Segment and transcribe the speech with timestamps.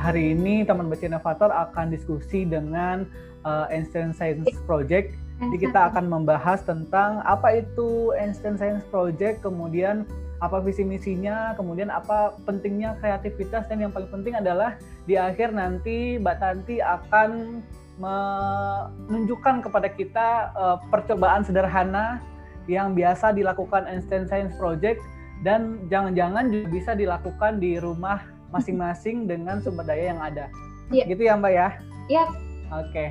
[0.00, 3.04] hari ini teman baca inovator akan diskusi dengan
[3.44, 5.12] uh, Einstein Science Project.
[5.40, 10.08] Jadi kita akan membahas tentang apa itu Einstein Science Project, kemudian
[10.40, 16.16] apa visi misinya, kemudian apa pentingnya kreativitas dan yang paling penting adalah di akhir nanti
[16.16, 17.60] Mbak Tanti akan
[18.00, 22.24] menunjukkan kepada kita uh, percobaan sederhana
[22.64, 25.04] yang biasa dilakukan Einstein Science Project
[25.44, 30.46] dan jangan-jangan juga bisa dilakukan di rumah masing-masing dengan sumber daya yang ada.
[30.90, 31.06] Yeah.
[31.06, 31.68] Gitu ya Mbak ya?
[32.10, 32.24] Iya.
[32.26, 32.28] Yeah.
[32.70, 32.90] Oke.
[32.90, 33.08] Okay.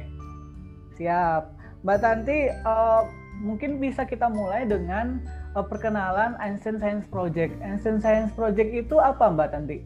[0.99, 1.43] Siap.
[1.83, 3.07] Mbak Tanti, uh,
[3.39, 5.23] mungkin bisa kita mulai dengan
[5.55, 7.55] uh, perkenalan Einstein Science Project.
[7.63, 9.79] Einstein Science Project itu apa Mbak Tanti?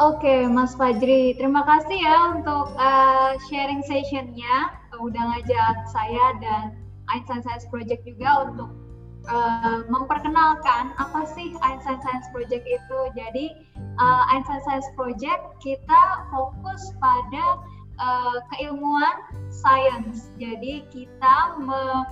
[0.00, 1.36] Oke, okay, Mas Fajri.
[1.36, 4.72] Terima kasih ya untuk uh, sharing sessionnya.
[4.96, 6.64] Udah ngajak saya dan
[7.12, 8.81] Einstein Science Project juga untuk
[9.28, 12.98] uh, memperkenalkan apa sih Einstein Science Project itu.
[13.14, 13.54] Jadi
[13.98, 17.62] uh, Einstein Science Project kita fokus pada
[18.02, 19.16] uh, keilmuan
[19.52, 20.30] sains.
[20.40, 22.06] Jadi kita me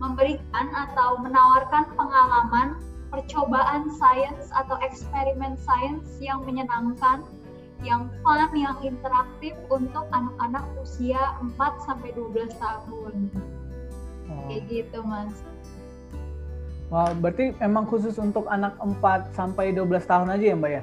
[0.00, 2.80] memberikan atau menawarkan pengalaman
[3.12, 7.20] percobaan sains atau eksperimen sains yang menyenangkan,
[7.84, 13.28] yang fun, yang interaktif untuk anak-anak usia 4 sampai 12 tahun.
[14.32, 14.40] Oh.
[14.48, 15.36] Kayak gitu, Mas.
[16.90, 20.82] Wow, berarti memang khusus untuk anak 4 sampai 12 tahun aja ya Mbak ya?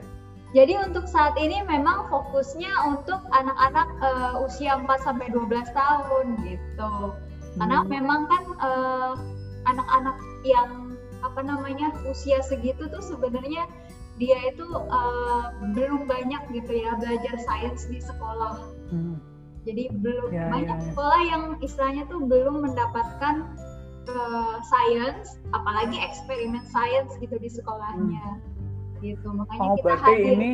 [0.56, 6.94] Jadi untuk saat ini memang fokusnya untuk anak-anak uh, usia 4 sampai 12 tahun gitu.
[7.60, 7.90] Karena hmm.
[7.92, 9.14] memang kan uh,
[9.68, 13.68] anak-anak yang apa namanya usia segitu tuh sebenarnya
[14.16, 18.64] dia itu uh, belum banyak gitu ya belajar sains di sekolah.
[18.88, 19.20] Hmm.
[19.68, 20.88] Jadi belum ya, banyak ya, ya.
[20.96, 23.52] sekolah yang istilahnya tuh belum mendapatkan
[24.12, 28.26] uh, science, apalagi eksperimen science gitu di sekolahnya.
[28.40, 29.02] Hmm.
[29.04, 29.28] Gitu.
[29.28, 30.52] Makanya oh, kita berarti hadir ini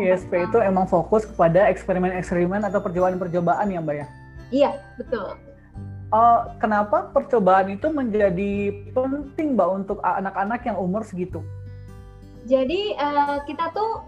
[0.00, 4.06] ISP itu emang fokus kepada eksperimen-eksperimen atau percobaan-percobaan ya, Mbak ya?
[4.52, 5.36] Iya, betul.
[6.12, 11.40] Uh, kenapa percobaan itu menjadi penting, Mbak, untuk anak-anak yang umur segitu?
[12.44, 14.04] Jadi uh, kita tuh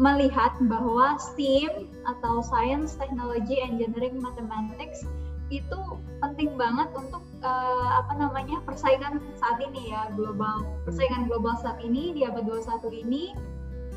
[0.00, 5.04] melihat bahwa STEAM atau Science, Technology, Engineering, Mathematics
[5.52, 5.80] itu
[6.24, 10.64] penting banget untuk uh, apa namanya persaingan saat ini ya global.
[10.88, 13.36] Persaingan global saat ini di abad 21 ini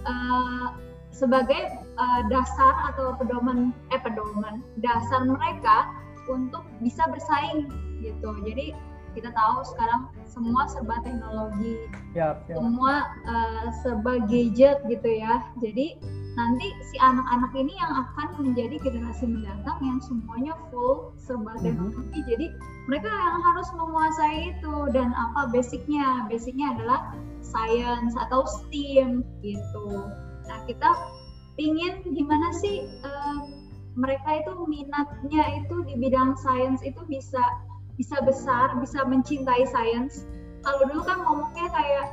[0.03, 0.75] uh,
[1.15, 5.87] sebagai uh, dasar atau pedoman eh pedoman dasar mereka
[6.27, 7.71] untuk bisa bersaing
[8.03, 8.35] gitu.
[8.43, 8.75] Jadi
[9.15, 12.59] kita tahu sekarang semua serba teknologi yep, yep.
[12.59, 15.95] semua uh, serba gadget gitu ya jadi
[16.35, 21.63] nanti si anak-anak ini yang akan menjadi generasi mendatang yang semuanya full serba mhm.
[21.63, 22.03] teknologi.
[22.03, 22.27] Mm-hmm.
[22.27, 22.45] Jadi
[22.91, 26.27] mereka yang harus menguasai itu dan apa basicnya?
[26.27, 30.11] Basicnya adalah science atau STEAM gitu.
[30.45, 30.91] Nah kita
[31.55, 33.63] ingin gimana sih um,
[33.95, 37.39] mereka itu minatnya itu di bidang sains itu bisa
[37.95, 40.27] bisa besar, bisa mencintai sains.
[40.63, 42.05] Kalau dulu kan ngomongnya kayak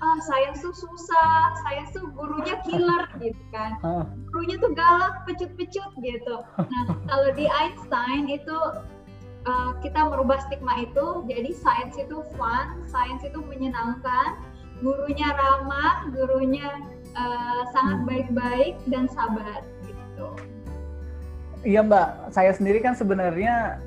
[0.00, 3.76] ah sains tuh susah, sains tuh gurunya killer gitu kan.
[3.84, 4.04] Ah.
[4.32, 6.36] Gurunya tuh galak, pecut-pecut gitu.
[6.56, 8.58] Nah, kalau di Einstein itu
[9.44, 14.40] uh, kita merubah stigma itu, jadi sains itu fun, sains itu menyenangkan,
[14.80, 16.80] gurunya ramah, gurunya
[17.12, 18.08] uh, sangat hmm.
[18.08, 20.28] baik-baik dan sabar gitu.
[21.60, 23.84] Iya Mbak, saya sendiri kan sebenarnya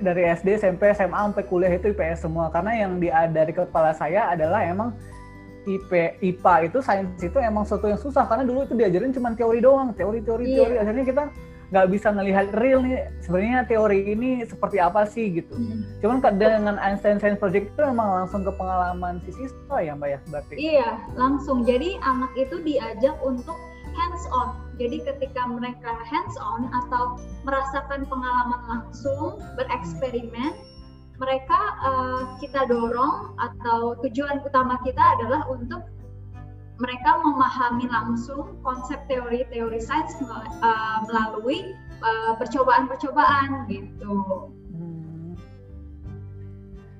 [0.00, 2.52] dari SD, SMP, SMA sampai kuliah itu IPS semua.
[2.52, 4.96] Karena yang di dari kepala saya adalah emang
[5.66, 5.90] IP
[6.22, 8.24] IPA itu sains itu emang sesuatu yang susah.
[8.28, 9.90] Karena dulu itu diajarin cuma teori doang.
[9.96, 10.56] Teori teori yeah.
[10.62, 10.74] teori.
[10.78, 11.24] Akhirnya kita
[11.66, 15.50] nggak bisa ngelihat real nih sebenarnya teori ini seperti apa sih gitu.
[15.58, 15.82] Hmm.
[15.98, 20.18] cuman dengan Einstein Science Project itu emang langsung ke pengalaman si siswa ya mbak ya
[20.30, 20.54] berarti?
[20.54, 21.66] Iya langsung.
[21.66, 23.58] Jadi anak itu diajak untuk
[23.96, 27.16] hands on jadi ketika mereka hands on atau
[27.48, 30.52] merasakan pengalaman langsung bereksperimen
[31.16, 35.80] mereka uh, kita dorong atau tujuan utama kita adalah untuk
[36.76, 41.72] mereka memahami langsung konsep teori-teori sains uh, melalui
[42.04, 44.52] uh, percobaan-percobaan gitu.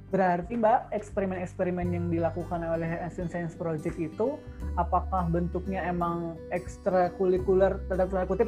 [0.06, 4.38] Berarti Mbak, eksperimen-eksperimen yang dilakukan oleh Asian Science Project itu
[4.78, 8.46] apakah bentuknya emang ekstrakurikuler, tanda kutip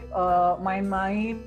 [0.62, 1.42] main-main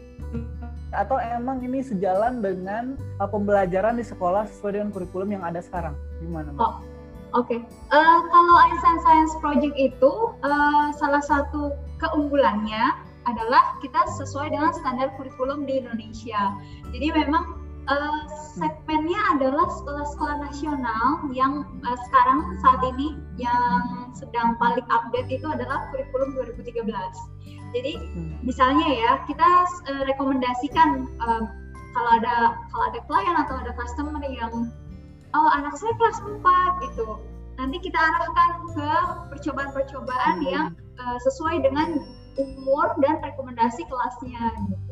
[0.92, 5.96] atau emang ini sejalan dengan uh, pembelajaran di sekolah sesuai dengan kurikulum yang ada sekarang?
[6.20, 6.52] Gimana?
[6.60, 6.84] Oh,
[7.32, 7.60] Oke, okay.
[7.96, 10.12] uh, eh, kalau Einstein Science Project itu
[10.44, 11.72] uh, salah satu
[12.04, 12.92] keunggulannya
[13.24, 16.60] adalah kita sesuai dengan standar kurikulum di Indonesia.
[16.92, 17.61] Jadi memang
[17.92, 18.24] uh,
[18.56, 25.92] segmennya adalah sekolah-sekolah nasional yang uh, sekarang saat ini yang sedang paling update itu adalah
[25.92, 26.88] kurikulum 2013.
[27.72, 28.44] Jadi hmm.
[28.44, 29.48] misalnya ya kita
[29.92, 31.44] uh, rekomendasikan uh,
[31.92, 34.72] kalau ada kalau ada klien atau ada customer yang
[35.36, 37.20] oh anak saya kelas 4 gitu.
[37.60, 38.90] Nanti kita arahkan ke
[39.36, 40.48] percobaan-percobaan hmm.
[40.48, 40.68] yang
[41.00, 42.00] uh, sesuai dengan
[42.40, 44.91] umur dan rekomendasi kelasnya gitu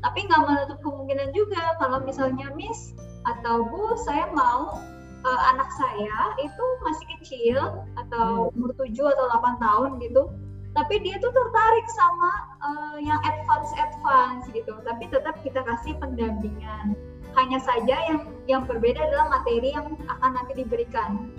[0.00, 2.96] tapi nggak menutup kemungkinan juga kalau misalnya Miss
[3.28, 4.80] atau Bu saya mau
[5.24, 7.58] uh, anak saya itu masih kecil
[8.00, 8.56] atau hmm.
[8.56, 10.22] umur 7 atau 8 tahun gitu
[10.70, 12.30] tapi dia tuh tertarik sama
[12.62, 14.70] uh, yang advance advance gitu.
[14.86, 16.94] Tapi tetap kita kasih pendampingan.
[17.34, 21.30] Hanya saja yang yang berbeda adalah materi yang akan nanti diberikan.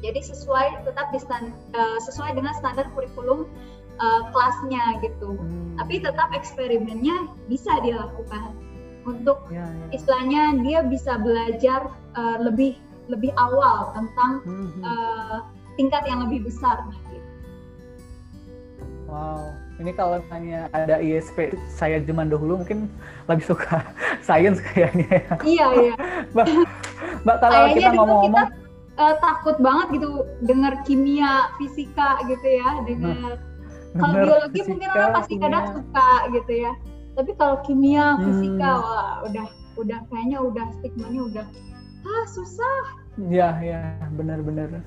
[0.00, 3.50] Jadi sesuai tetap di stand, uh, sesuai dengan standar kurikulum
[4.00, 5.36] uh, kelasnya gitu.
[5.36, 5.76] Hmm.
[5.78, 8.56] Tapi tetap eksperimennya bisa dilakukan
[9.08, 9.86] untuk ya, ya.
[9.96, 12.76] istilahnya dia bisa belajar uh, lebih
[13.08, 14.80] lebih awal tentang hmm.
[14.84, 15.38] uh,
[15.76, 16.80] tingkat yang lebih besar.
[16.88, 17.18] Gitu.
[19.10, 19.50] Wow,
[19.82, 22.86] ini kalau hanya ada ISP saya zaman dahulu mungkin
[23.26, 23.82] lebih suka
[24.26, 25.08] science kayaknya.
[25.08, 25.34] Ya.
[25.42, 25.94] Iya iya.
[26.34, 26.46] Mbak,
[27.26, 28.48] Mbak kalau kita ngomong-ngomong
[29.00, 30.08] uh, takut banget gitu
[30.46, 33.49] dengar kimia, fisika gitu ya, dengar nah
[33.96, 36.72] kalau biologi fisika, mungkin orang pasti kadang suka gitu ya
[37.18, 38.22] tapi kalau kimia hmm.
[38.22, 38.82] fisika hmm.
[38.86, 39.46] wah udah
[39.78, 41.46] udah kayaknya udah stigmanya udah
[42.06, 42.78] ah susah
[43.28, 43.80] ya ya
[44.14, 44.80] benar-benar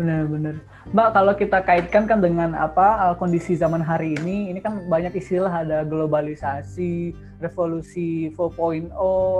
[0.00, 0.56] benar-benar
[0.88, 5.52] mbak kalau kita kaitkan kan dengan apa kondisi zaman hari ini ini kan banyak istilah
[5.52, 8.88] ada globalisasi revolusi 4.0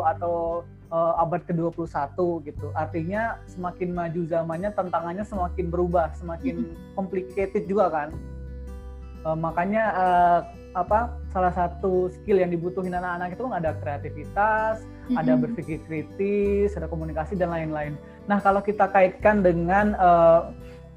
[0.04, 2.18] atau uh, abad ke-21
[2.50, 2.66] gitu.
[2.74, 6.66] Artinya semakin maju zamannya tantangannya semakin berubah, semakin
[6.98, 8.10] complicated juga kan
[9.24, 10.40] uh, makanya uh,
[10.72, 15.20] apa salah satu skill yang dibutuhin anak-anak itu kan ada kreativitas, mm-hmm.
[15.20, 17.96] ada berpikir kritis, ada komunikasi dan lain-lain.
[18.24, 20.48] Nah kalau kita kaitkan dengan uh,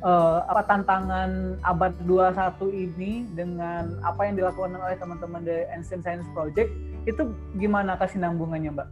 [0.06, 6.28] uh, apa tantangan abad 21 ini dengan apa yang dilakukan oleh teman-teman di Ancient Science
[6.32, 6.72] Project
[7.04, 8.90] itu gimana kesinambungannya Mbak?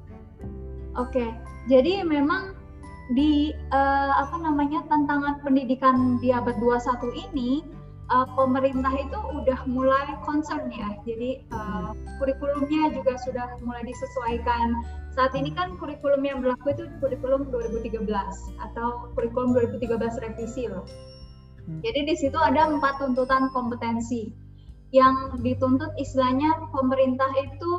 [0.93, 1.25] Oke,
[1.65, 2.53] jadi memang
[3.11, 7.65] di uh, apa namanya tantangan pendidikan di abad 21 ini
[8.11, 10.97] uh, pemerintah itu udah mulai concern ya.
[11.07, 14.83] Jadi uh, kurikulumnya juga sudah mulai disesuaikan.
[15.13, 18.09] Saat ini kan kurikulum yang berlaku itu kurikulum 2013
[18.59, 20.83] atau kurikulum 2013 revisi loh.
[21.63, 21.79] Hmm.
[21.85, 24.33] Jadi di situ ada empat tuntutan kompetensi
[24.93, 27.71] yang dituntut istilahnya pemerintah itu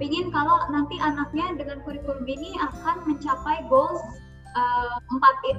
[0.00, 4.00] ingin kalau nanti anaknya dengan kurikulum ini akan mencapai goals
[4.56, 4.96] uh,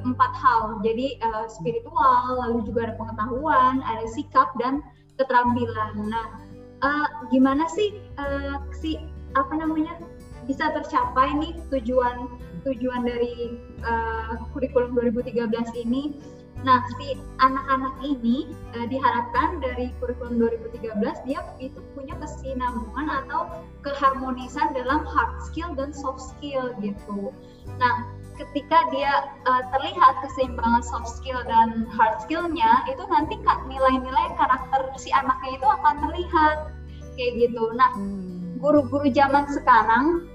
[0.05, 0.79] empat hal.
[0.85, 4.81] Jadi uh, spiritual, lalu juga ada pengetahuan, ada sikap dan
[5.17, 5.93] keterampilan.
[6.09, 6.25] Nah,
[6.81, 8.99] uh, gimana sih uh, si
[9.33, 9.97] apa namanya
[10.45, 12.27] bisa tercapai nih tujuan
[12.63, 15.51] tujuan dari uh, kurikulum 2013
[15.83, 16.15] ini?
[16.63, 18.47] Nah, si anak-anak ini
[18.77, 23.51] uh, diharapkan dari kurikulum 2013 dia itu punya kesinambungan atau
[23.83, 27.35] keharmonisan dalam hard skill dan soft skill gitu.
[27.81, 28.07] Nah,
[28.37, 33.37] ketika dia uh, terlihat keseimbangan soft skill dan hard skillnya itu nanti
[33.69, 36.57] nilai-nilai karakter si anaknya itu akan terlihat
[37.13, 37.63] kayak gitu.
[37.77, 38.57] Nah, hmm.
[38.57, 40.27] guru-guru zaman sekarang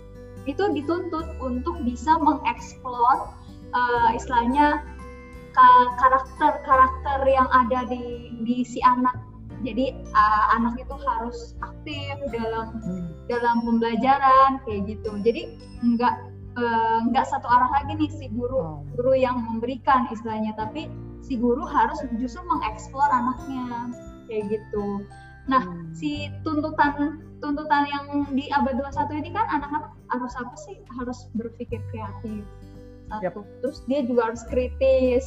[0.46, 3.34] itu dituntut untuk bisa mengeksplor
[3.74, 4.80] uh, istilahnya
[5.98, 9.18] karakter-karakter yang ada di di si anak.
[9.66, 13.26] Jadi uh, anak itu harus aktif dalam hmm.
[13.26, 15.10] dalam pembelajaran kayak gitu.
[15.26, 16.27] Jadi enggak Eh,
[17.10, 18.78] nggak uh, satu arah lagi nih si guru oh.
[18.96, 20.54] guru yang memberikan istilahnya.
[20.58, 20.90] Tapi
[21.22, 23.92] si guru harus justru mengeksplor anaknya
[24.26, 25.04] kayak gitu.
[25.48, 25.94] Nah hmm.
[25.96, 30.76] si tuntutan tuntutan yang di abad 21 ini kan anak-anak harus apa sih?
[30.98, 32.42] Harus berpikir kreatif.
[33.08, 33.24] Satu.
[33.24, 33.34] Yep.
[33.64, 35.26] terus dia juga harus kritis.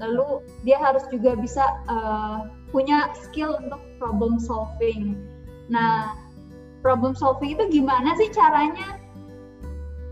[0.00, 5.14] Lalu dia harus juga bisa uh, punya skill untuk problem solving.
[5.68, 6.16] Nah
[6.82, 9.01] problem solving itu gimana sih caranya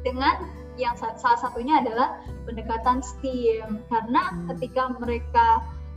[0.07, 0.49] dengan
[0.80, 4.49] yang salah satunya adalah pendekatan STEAM karena hmm.
[4.54, 5.49] ketika mereka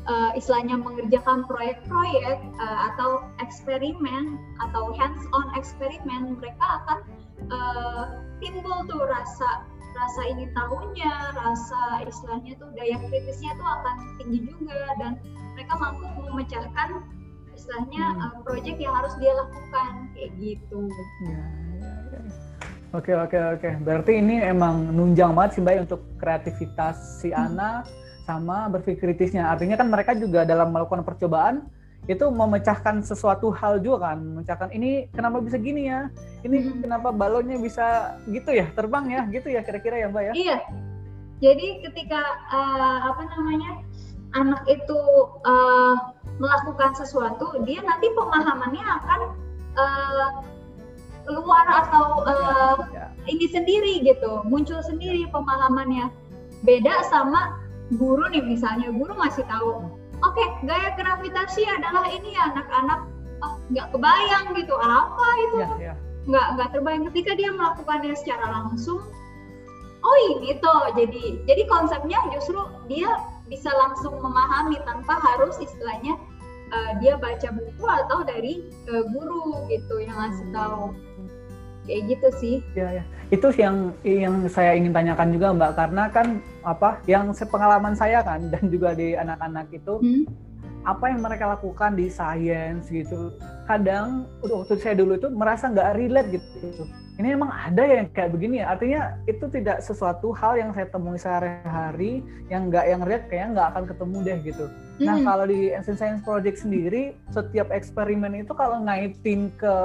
[0.10, 7.00] uh, istilahnya mengerjakan proyek-proyek uh, atau eksperimen atau hands-on eksperimen mereka akan
[7.48, 8.06] uh,
[8.44, 14.90] timbul tuh rasa rasa ingin tahunya, rasa istilahnya tuh daya kritisnya tuh akan tinggi juga
[14.98, 15.22] dan
[15.54, 17.06] mereka mampu memecahkan
[17.54, 18.22] istilahnya hmm.
[18.26, 20.90] uh, proyek yang harus dia lakukan kayak gitu.
[21.30, 21.40] Ya.
[22.94, 23.70] Oke oke oke.
[23.82, 27.42] Berarti ini emang nunjang banget sih Mbak untuk kreativitas si hmm.
[27.50, 27.90] anak
[28.30, 29.50] sama berpikir kritisnya.
[29.50, 31.66] Artinya kan mereka juga dalam melakukan percobaan
[32.06, 36.12] itu memecahkan sesuatu hal juga kan memecahkan ini kenapa bisa gini ya
[36.44, 36.84] ini hmm.
[36.84, 40.58] kenapa balonnya bisa gitu ya terbang ya gitu ya kira-kira ya mbak ya iya
[41.40, 42.20] jadi ketika
[42.52, 43.72] uh, apa namanya
[44.36, 45.00] anak itu
[45.48, 45.96] uh,
[46.44, 49.20] melakukan sesuatu dia nanti pemahamannya akan
[49.80, 50.30] uh,
[51.24, 53.08] keluar atau uh, ya, ya.
[53.30, 56.12] ini sendiri gitu muncul sendiri pemahamannya.
[56.64, 57.60] Beda sama
[58.00, 59.88] guru nih misalnya guru masih tahu
[60.24, 63.00] oke okay, gaya gravitasi adalah ini ya anak-anak
[63.44, 65.58] oh, nggak kebayang gitu apa itu?
[65.60, 65.94] Ya, ya.
[66.28, 67.04] nggak nggak terbayang.
[67.12, 69.04] Ketika dia melakukannya secara langsung
[70.04, 72.60] oh ini tuh jadi jadi konsepnya justru
[72.92, 73.08] dia
[73.48, 76.20] bisa langsung memahami tanpa harus istilahnya
[76.72, 80.92] uh, dia baca buku atau dari uh, guru gitu yang ngasih tahu
[81.86, 82.56] kayak gitu sih.
[82.74, 83.04] Ya, ya.
[83.32, 86.28] Itu yang yang saya ingin tanyakan juga Mbak karena kan
[86.64, 90.26] apa yang pengalaman saya kan dan juga di anak-anak itu hmm?
[90.84, 93.32] apa yang mereka lakukan di science gitu
[93.64, 96.84] kadang waktu saya dulu itu merasa nggak relate gitu
[97.22, 101.16] ini emang ada yang kayak begini ya artinya itu tidak sesuatu hal yang saya temui
[101.16, 102.20] sehari-hari
[102.52, 104.66] yang nggak yang relate kayaknya nggak akan ketemu deh gitu
[105.02, 105.26] nah hmm.
[105.26, 109.76] kalau di Ancient Science Project sendiri setiap eksperimen itu kalau ngaitin ke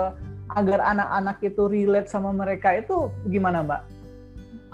[0.56, 3.82] agar anak-anak itu relate sama mereka itu gimana mbak?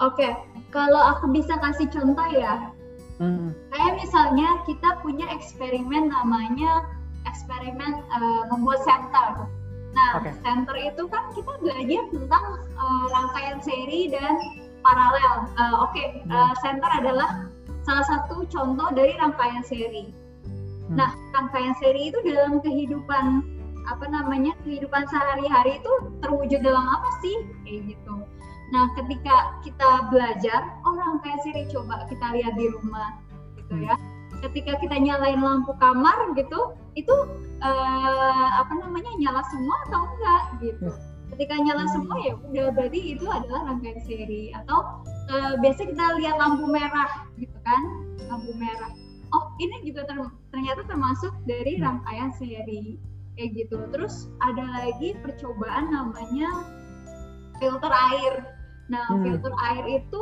[0.03, 0.31] Oke, okay.
[0.75, 2.71] kalau aku bisa kasih contoh ya,
[3.15, 3.55] Hmm.
[3.71, 6.83] Kayak misalnya kita punya eksperimen namanya
[7.23, 9.47] eksperimen uh, membuat center.
[9.95, 10.35] Nah, okay.
[10.43, 14.35] center itu kan kita belajar tentang uh, rangkaian seri dan
[14.83, 15.47] paralel.
[15.55, 16.31] Uh, Oke, okay, hmm.
[16.35, 17.47] uh, center adalah
[17.87, 20.11] salah satu contoh dari rangkaian seri.
[20.91, 20.99] Hmm.
[20.99, 23.47] Nah, rangkaian seri itu dalam kehidupan
[23.89, 27.35] apa namanya kehidupan sehari-hari itu terwujud dalam apa sih?
[27.65, 28.15] Kayak gitu.
[28.73, 33.21] Nah, ketika kita belajar, orang kayak Siri coba kita lihat di rumah,
[33.61, 33.93] gitu ya.
[34.41, 37.15] Ketika kita nyalain lampu kamar gitu, itu
[37.61, 40.89] uh, apa namanya nyala semua atau enggak gitu.
[41.33, 45.01] Ketika nyala semua ya udah berarti itu adalah rangkaian seri atau
[45.33, 47.81] uh, biasa kita lihat lampu merah gitu kan,
[48.29, 48.93] lampu merah.
[49.33, 50.17] Oh ini juga ter
[50.53, 53.01] ternyata termasuk dari rangkaian seri
[53.35, 53.77] kayak gitu.
[53.91, 56.49] Terus ada lagi percobaan namanya
[57.59, 58.55] filter air
[58.89, 59.23] Nah, hmm.
[59.25, 60.21] filter air itu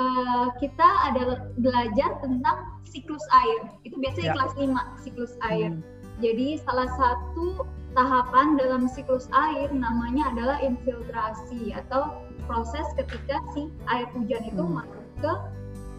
[0.00, 3.68] uh, kita ada belajar tentang siklus air.
[3.84, 4.34] Itu biasanya ya.
[4.36, 5.70] kelas 5, siklus air.
[5.76, 5.84] Hmm.
[6.18, 14.08] Jadi salah satu tahapan dalam siklus air namanya adalah infiltrasi atau proses ketika si air
[14.16, 14.80] hujan itu hmm.
[14.80, 15.32] masuk ke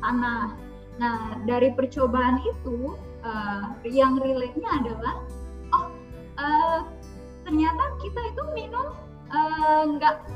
[0.02, 0.58] tanah.
[1.00, 5.24] Nah, dari percobaan itu uh, yang relate-nya adalah
[6.40, 6.80] uh,
[7.44, 8.88] ternyata kita itu minum
[10.00, 10.28] nggak uh,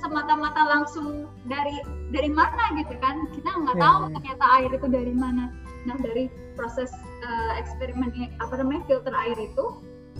[0.00, 1.82] semata-mata langsung dari
[2.14, 3.26] dari mana gitu kan.
[3.34, 4.12] Kita nggak yeah, tahu yeah.
[4.14, 5.50] ternyata air itu dari mana.
[5.84, 6.90] Nah dari proses
[7.26, 9.64] uh, eksperimen apa namanya filter air itu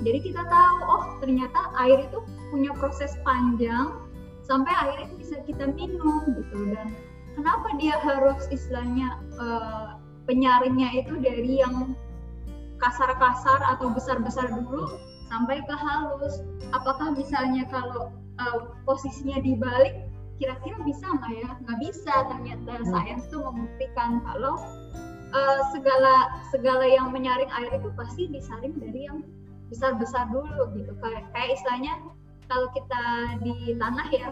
[0.07, 2.19] jadi kita tahu oh ternyata air itu
[2.55, 3.99] punya proses panjang
[4.47, 6.59] sampai air itu bisa kita minum gitu.
[6.71, 6.95] Dan
[7.35, 9.99] kenapa dia harus istilahnya uh,
[10.31, 11.99] penyaringnya itu dari yang
[12.79, 16.41] kasar-kasar atau besar-besar dulu sampai ke halus.
[16.73, 20.09] Apakah misalnya kalau uh, posisinya dibalik
[20.41, 21.51] kira-kira bisa nggak ya?
[21.67, 22.87] Nggak bisa ternyata hmm.
[22.89, 24.57] sains tuh membuktikan kalau
[25.35, 29.23] uh, segala segala yang menyaring air itu pasti disaring dari yang
[29.69, 30.93] besar-besar dulu gitu.
[31.05, 31.95] Kayak kayak istilahnya
[32.49, 33.05] kalau kita
[33.45, 34.29] di tanah ya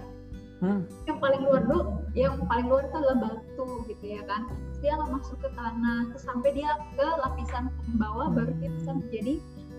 [0.62, 0.80] hmm.
[1.08, 1.82] yang paling luar dulu
[2.16, 6.24] yang paling luar itu adalah batu gitu ya kan terus dia masuk ke tanah terus
[6.24, 7.64] sampai dia ke lapisan
[7.96, 9.34] bawah baru dia bisa menjadi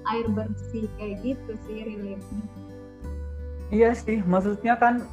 [0.08, 2.46] air bersih kayak gitu sih reliefnya
[3.68, 5.04] Iya sih, maksudnya kan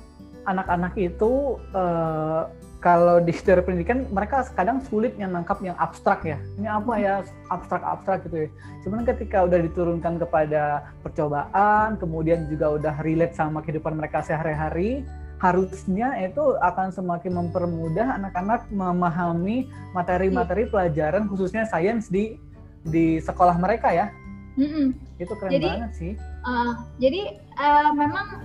[0.47, 2.47] anak-anak itu uh,
[2.79, 6.39] kalau di teori pendidikan mereka kadang sulit yang nangkap yang abstrak ya.
[6.61, 7.15] Ini apa ya
[7.51, 8.49] abstrak-abstrak gitu ya.
[8.87, 15.03] Cuman ketika udah diturunkan kepada percobaan, kemudian juga udah relate sama kehidupan mereka sehari-hari,
[15.45, 22.41] harusnya itu akan semakin mempermudah anak-anak memahami materi-materi pelajaran khususnya sains di
[22.89, 24.09] di sekolah mereka ya.
[24.57, 24.87] Mm -mm.
[25.21, 26.13] Itu keren jadi, banget sih.
[26.49, 28.41] Uh, jadi uh, memang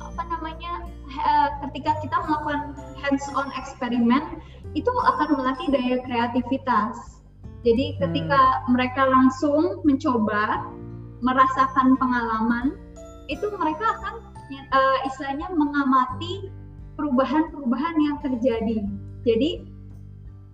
[0.00, 0.88] apa namanya
[1.20, 2.72] uh, ketika kita melakukan
[3.04, 4.40] hands-on eksperimen
[4.72, 7.20] itu akan melatih daya kreativitas.
[7.66, 8.78] Jadi ketika hmm.
[8.78, 10.70] mereka langsung mencoba
[11.18, 12.78] merasakan pengalaman,
[13.26, 14.14] itu mereka akan
[14.56, 16.48] uh, istilahnya mengamati
[16.96, 18.78] perubahan-perubahan yang terjadi.
[19.26, 19.50] Jadi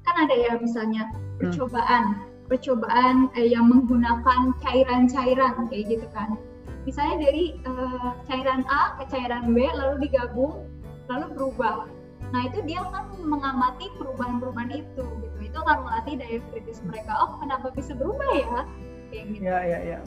[0.04, 1.38] kan ada ya misalnya hmm.
[1.40, 2.04] percobaan.
[2.18, 6.36] Hmm percobaan eh, yang menggunakan cairan-cairan kayak gitu kan.
[6.84, 10.68] Misalnya dari uh, cairan A ke cairan B lalu digabung
[11.08, 11.88] lalu berubah.
[12.28, 15.38] Nah itu dia akan mengamati perubahan-perubahan itu gitu.
[15.40, 17.16] Itu akan melatih daya kritis mereka.
[17.16, 18.58] Oh kenapa bisa berubah ya?
[19.08, 19.40] Kayak gitu.
[19.48, 20.00] Ya ya ya.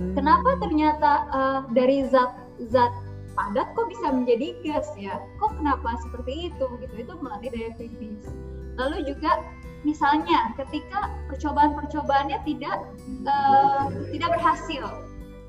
[0.00, 0.16] hmm.
[0.16, 2.32] kenapa ternyata uh, dari zat
[2.72, 2.92] zat
[3.34, 5.18] padat kok bisa menjadi gas ya?
[5.42, 6.66] Kok kenapa seperti itu?
[6.80, 8.30] Gitu itu melatih daya kritis
[8.78, 9.42] lalu juga
[9.84, 12.88] misalnya ketika percobaan-percobaannya tidak
[13.28, 14.84] uh, tidak berhasil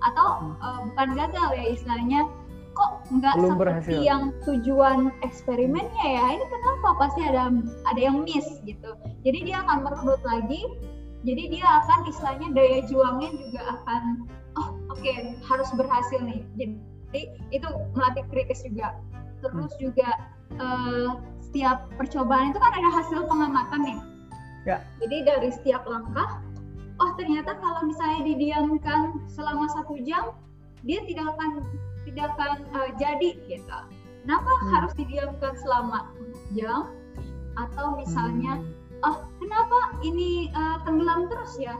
[0.03, 0.27] atau
[0.59, 2.19] uh, bukan gagal ya istilahnya
[2.75, 3.99] kok nggak seperti berhasil.
[4.03, 6.25] yang tujuan eksperimennya ya?
[6.35, 6.87] Ini kenapa?
[6.99, 7.47] Pasti ada
[7.87, 8.91] ada yang miss gitu.
[9.23, 10.67] Jadi dia akan merunut lagi
[11.23, 14.01] jadi dia akan istilahnya daya juangnya juga akan
[14.59, 16.43] oh oke okay, harus berhasil nih.
[16.59, 16.75] Jadi
[17.51, 18.95] itu melatih kritis juga
[19.43, 19.81] terus hmm.
[19.81, 20.09] juga
[20.57, 23.99] uh, setiap percobaan itu kan ada hasil pengamatan nih
[24.67, 24.77] ya.
[25.03, 26.41] jadi dari setiap langkah
[26.99, 30.35] oh ternyata kalau misalnya didiamkan selama satu jam
[30.83, 31.63] dia tidak akan
[32.05, 33.77] tidak akan uh, jadi gitu
[34.25, 34.67] kenapa hmm.
[34.73, 36.09] harus didiamkan selama
[36.55, 36.91] jam
[37.55, 39.05] atau misalnya hmm.
[39.07, 41.75] oh kenapa ini uh, tenggelam terus ya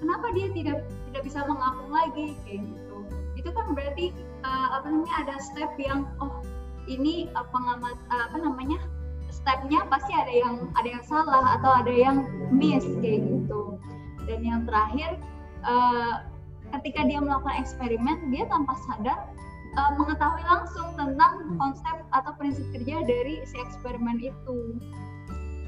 [0.00, 2.96] kenapa dia tidak tidak bisa mengapung lagi kayak gitu
[3.36, 4.06] itu kan berarti
[4.46, 6.38] uh, apa namanya ada step yang oh
[6.86, 8.78] ini uh, pengamat uh, apa namanya
[9.34, 12.16] stepnya pasti ada yang ada yang salah atau ada yang
[12.54, 13.74] miss kayak gitu.
[14.26, 15.18] Dan yang terakhir
[15.66, 16.22] uh,
[16.78, 19.18] ketika dia melakukan eksperimen dia tanpa sadar
[19.74, 24.78] uh, mengetahui langsung tentang konsep atau prinsip kerja dari si eksperimen itu.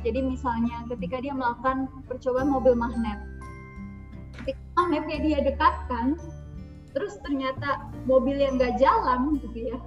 [0.07, 3.19] Jadi misalnya ketika dia melakukan percobaan mobil magnet
[4.39, 6.17] ketika magnetnya dia dekatkan
[6.93, 9.79] terus ternyata mobil yang nggak jalan gitu ya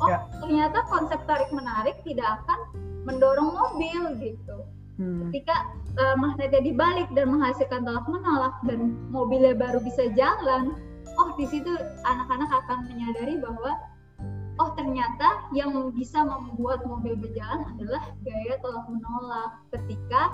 [0.00, 0.18] oh ya.
[0.42, 2.58] ternyata konsep tarik menarik tidak akan
[3.04, 4.56] mendorong mobil gitu
[5.00, 5.28] hmm.
[5.28, 5.56] ketika
[6.00, 10.76] uh, magnetnya dibalik dan menghasilkan tolak menolak dan mobilnya baru bisa jalan
[11.16, 11.70] oh di situ
[12.04, 13.76] anak-anak akan menyadari bahwa
[14.60, 20.32] oh ternyata yang bisa membuat mobil berjalan adalah gaya tolak menolak ketika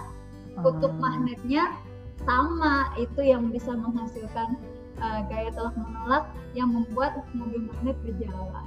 [0.65, 1.03] kutub hmm.
[1.03, 1.71] magnetnya
[2.25, 4.57] sama itu yang bisa menghasilkan
[5.01, 8.67] uh, gaya tolak menolak yang membuat mobil magnet berjalan.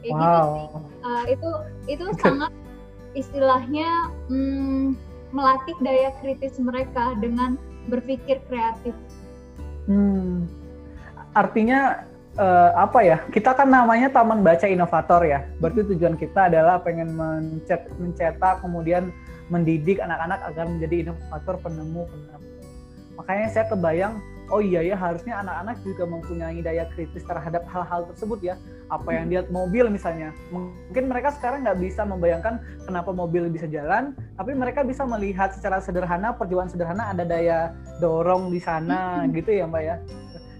[0.00, 0.40] Kayak gitu wow.
[0.40, 0.68] gitu sih.
[1.04, 1.50] Uh, itu
[1.86, 2.52] itu sangat
[3.14, 3.88] istilahnya
[4.30, 4.94] hmm,
[5.34, 7.58] melatih daya kritis mereka dengan
[7.90, 8.94] berpikir kreatif.
[9.86, 10.46] Hmm.
[11.34, 12.06] Artinya
[12.38, 13.18] uh, apa ya?
[13.30, 15.46] Kita kan namanya Taman Baca Inovator ya.
[15.58, 19.10] Berarti tujuan kita adalah pengen mencet, mencetak kemudian
[19.50, 22.40] mendidik anak-anak agar menjadi inovator penemu penemu.
[23.18, 28.42] Makanya saya kebayang oh iya ya harusnya anak-anak juga mempunyai daya kritis terhadap hal-hal tersebut
[28.42, 28.54] ya.
[28.90, 30.34] Apa yang dia mobil misalnya.
[30.50, 35.78] Mungkin mereka sekarang nggak bisa membayangkan kenapa mobil bisa jalan tapi mereka bisa melihat secara
[35.78, 37.70] sederhana perjuangan sederhana ada daya
[38.02, 39.96] dorong di sana gitu ya mbak ya.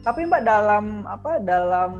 [0.07, 1.92] Tapi mbak dalam apa dalam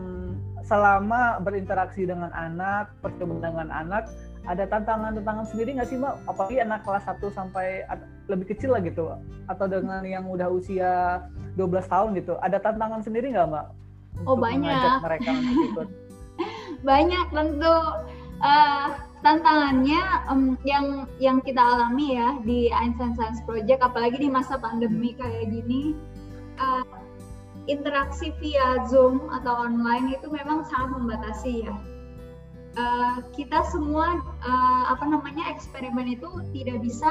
[0.64, 4.07] selama berinteraksi dengan anak pertemuan dengan anak
[4.48, 6.16] ada tantangan-tantangan sendiri nggak sih mbak?
[6.24, 7.85] Apalagi anak kelas 1 sampai
[8.31, 9.12] lebih kecil lah gitu,
[9.50, 11.24] atau dengan yang udah usia
[11.59, 13.66] 12 tahun gitu, ada tantangan sendiri nggak mbak?
[14.24, 15.00] Oh banyak.
[15.05, 15.88] mereka untuk ikut.
[16.88, 17.76] banyak tentu.
[18.40, 20.00] Uh, tantangannya
[20.33, 25.53] um, yang yang kita alami ya di Einstein Science Project, apalagi di masa pandemi kayak
[25.53, 25.92] gini,
[26.57, 26.81] uh,
[27.68, 31.76] interaksi via Zoom atau online itu memang sangat membatasi ya
[32.78, 37.11] uh, kita semua uh, apa namanya eksperimen itu tidak bisa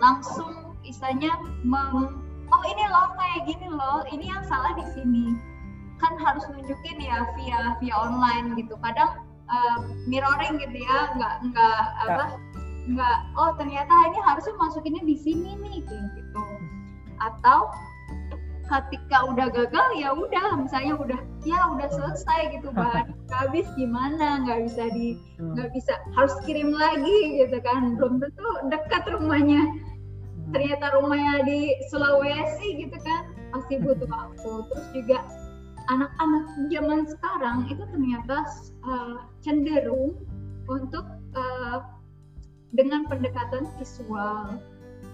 [0.00, 1.32] langsung istilahnya
[1.64, 5.36] mem oh ini loh kayak gini loh ini yang salah di sini.
[6.02, 8.76] Kan harus nunjukin ya via via online gitu.
[8.80, 12.24] Kadang uh, mirroring gitu ya nggak nggak apa
[12.84, 16.44] nggak oh ternyata ini harusnya masukinnya di sini nih gitu.
[17.22, 17.72] Atau
[18.64, 24.68] ketika udah gagal ya udah misalnya udah ya udah selesai gitu bahan habis gimana nggak
[24.70, 25.52] bisa di hmm.
[25.54, 30.52] nggak bisa harus kirim lagi gitu kan belum tentu dekat rumahnya hmm.
[30.56, 35.18] ternyata rumahnya di Sulawesi gitu kan pasti butuh waktu terus juga
[35.92, 38.48] anak-anak zaman sekarang itu ternyata
[38.88, 40.16] uh, cenderung
[40.64, 41.04] untuk
[41.36, 41.84] uh,
[42.72, 44.56] dengan pendekatan visual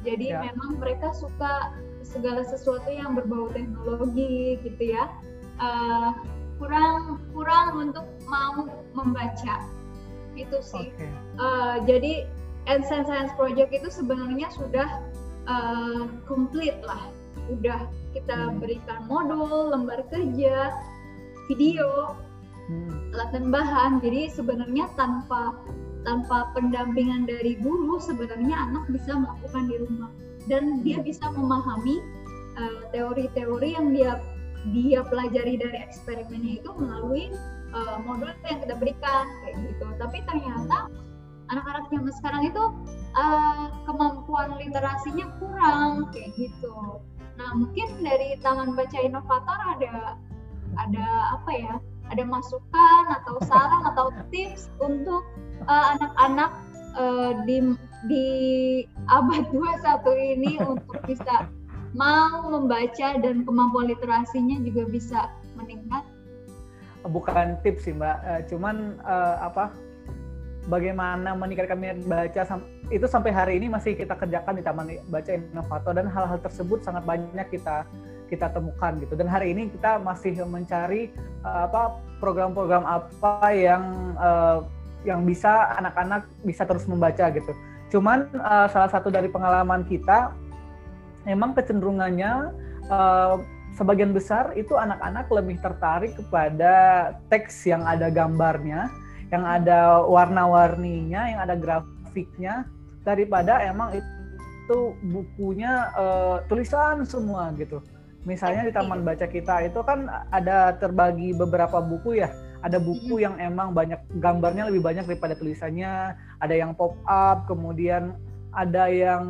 [0.07, 0.39] jadi ya.
[0.49, 5.09] memang mereka suka segala sesuatu yang berbau teknologi gitu ya
[5.61, 6.17] uh,
[6.61, 9.65] kurang kurang untuk mau membaca
[10.37, 11.11] itu sih okay.
[11.41, 12.13] uh, eh, jadi
[12.69, 14.89] Ensign Science Project itu sebenarnya sudah
[15.49, 17.09] uh, komplit lah
[17.51, 18.63] udah kita hmm.
[18.63, 20.71] berikan modul lembar kerja
[21.51, 22.15] video
[22.71, 23.17] hmm.
[23.17, 25.57] alat dan bahan jadi sebenarnya tanpa
[26.05, 30.11] tanpa pendampingan dari guru sebenarnya anak bisa melakukan di rumah
[30.49, 32.01] dan dia bisa memahami
[32.57, 34.13] uh, teori-teori yang dia
[34.77, 37.33] dia pelajari dari eksperimennya itu melalui
[37.73, 39.87] uh, modul yang kita berikan kayak gitu.
[39.97, 40.93] Tapi ternyata
[41.51, 42.65] anak-anak zaman sekarang itu
[43.17, 47.01] uh, kemampuan literasinya kurang kayak gitu.
[47.41, 50.21] Nah mungkin dari Taman Baca Inovator ada
[50.77, 51.07] ada
[51.41, 51.75] apa ya
[52.11, 55.25] ada masukan atau saran atau tips untuk
[55.67, 56.51] anak-anak
[56.99, 57.63] uh, uh, di
[58.09, 58.27] di
[59.11, 61.51] abad 21 ini untuk bisa
[61.93, 65.21] mau membaca dan kemampuan literasinya juga bisa
[65.59, 66.07] meningkat?
[67.03, 69.75] Bukan tips sih mbak, uh, cuman uh, apa
[70.69, 72.61] bagaimana meningkatkan minat baca
[72.93, 77.03] itu sampai hari ini masih kita kerjakan di Taman Baca Inovator dan hal-hal tersebut sangat
[77.09, 77.89] banyak kita
[78.29, 81.11] kita temukan gitu dan hari ini kita masih mencari
[81.43, 83.83] uh, apa program-program apa yang
[85.01, 87.57] yang bisa anak-anak bisa terus membaca gitu.
[87.91, 90.33] Cuman uh, salah satu dari pengalaman kita
[91.27, 92.55] memang kecenderungannya
[92.89, 93.43] uh,
[93.75, 96.75] sebagian besar itu anak-anak lebih tertarik kepada
[97.29, 98.89] teks yang ada gambarnya,
[99.35, 102.67] yang ada warna-warninya, yang ada grafiknya
[103.03, 107.83] daripada emang itu bukunya uh, tulisan semua gitu.
[108.29, 112.29] Misalnya di taman baca kita itu kan ada terbagi beberapa buku ya.
[112.61, 116.13] Ada buku yang emang banyak gambarnya lebih banyak daripada tulisannya.
[116.41, 118.17] Ada yang pop up, kemudian
[118.51, 119.23] ada yang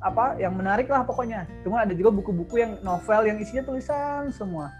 [0.00, 0.40] apa?
[0.40, 1.44] Yang menarik lah pokoknya.
[1.62, 4.72] Cuma ada juga buku-buku yang novel yang isinya tulisan semua.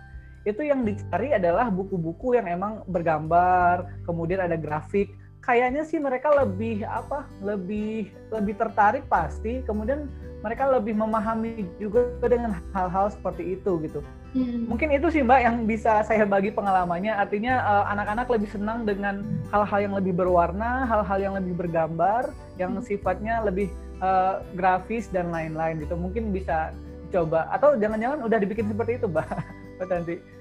[0.49, 5.13] Itu yang dicari adalah buku-buku yang emang bergambar, kemudian ada grafik
[5.49, 9.65] kayaknya sih mereka lebih apa lebih lebih tertarik pasti.
[9.65, 10.13] Kemudian
[10.45, 14.05] mereka lebih memahami juga dengan hal-hal seperti itu gitu.
[14.37, 14.69] Hmm.
[14.69, 17.17] mungkin itu sih mbak yang bisa saya bagi pengalamannya.
[17.17, 22.29] Artinya eh, anak-anak lebih senang dengan hal-hal yang lebih berwarna hal-hal yang lebih bergambar
[22.61, 22.85] yang hmm.
[22.85, 23.73] sifatnya lebih
[24.05, 25.97] uh, grafis dan lain-lain gitu.
[25.97, 26.77] Mungkin bisa
[27.09, 27.49] coba.
[27.49, 29.27] Atau jangan-jangan udah dibikin seperti itu mbak
[29.81, 30.38] mbak Tanti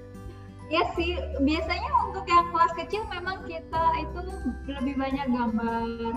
[0.68, 4.20] Ya sih, biasanya untuk yang kelas kecil memang kita itu
[4.68, 6.12] lebih banyak gambar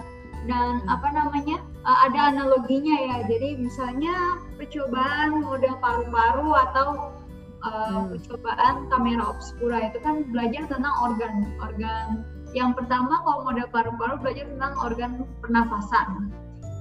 [0.50, 3.16] dan apa namanya uh, ada analoginya ya.
[3.32, 4.12] Jadi misalnya
[4.60, 6.88] percobaan model paru-paru atau
[7.64, 8.20] uh, hmm.
[8.20, 12.08] percobaan kamera obscura itu kan belajar tentang organ organ.
[12.52, 16.28] Yang pertama kalau model paru-paru belajar tentang organ pernafasan.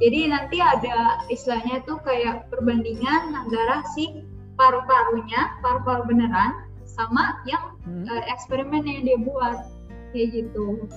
[0.03, 4.27] Jadi nanti ada istilahnya itu kayak perbandingan antara si
[4.59, 8.05] paru-parunya, paru-paru beneran sama yang hmm.
[8.07, 9.57] uh, eksperimen yang dia buat
[10.11, 10.91] kayak gitu.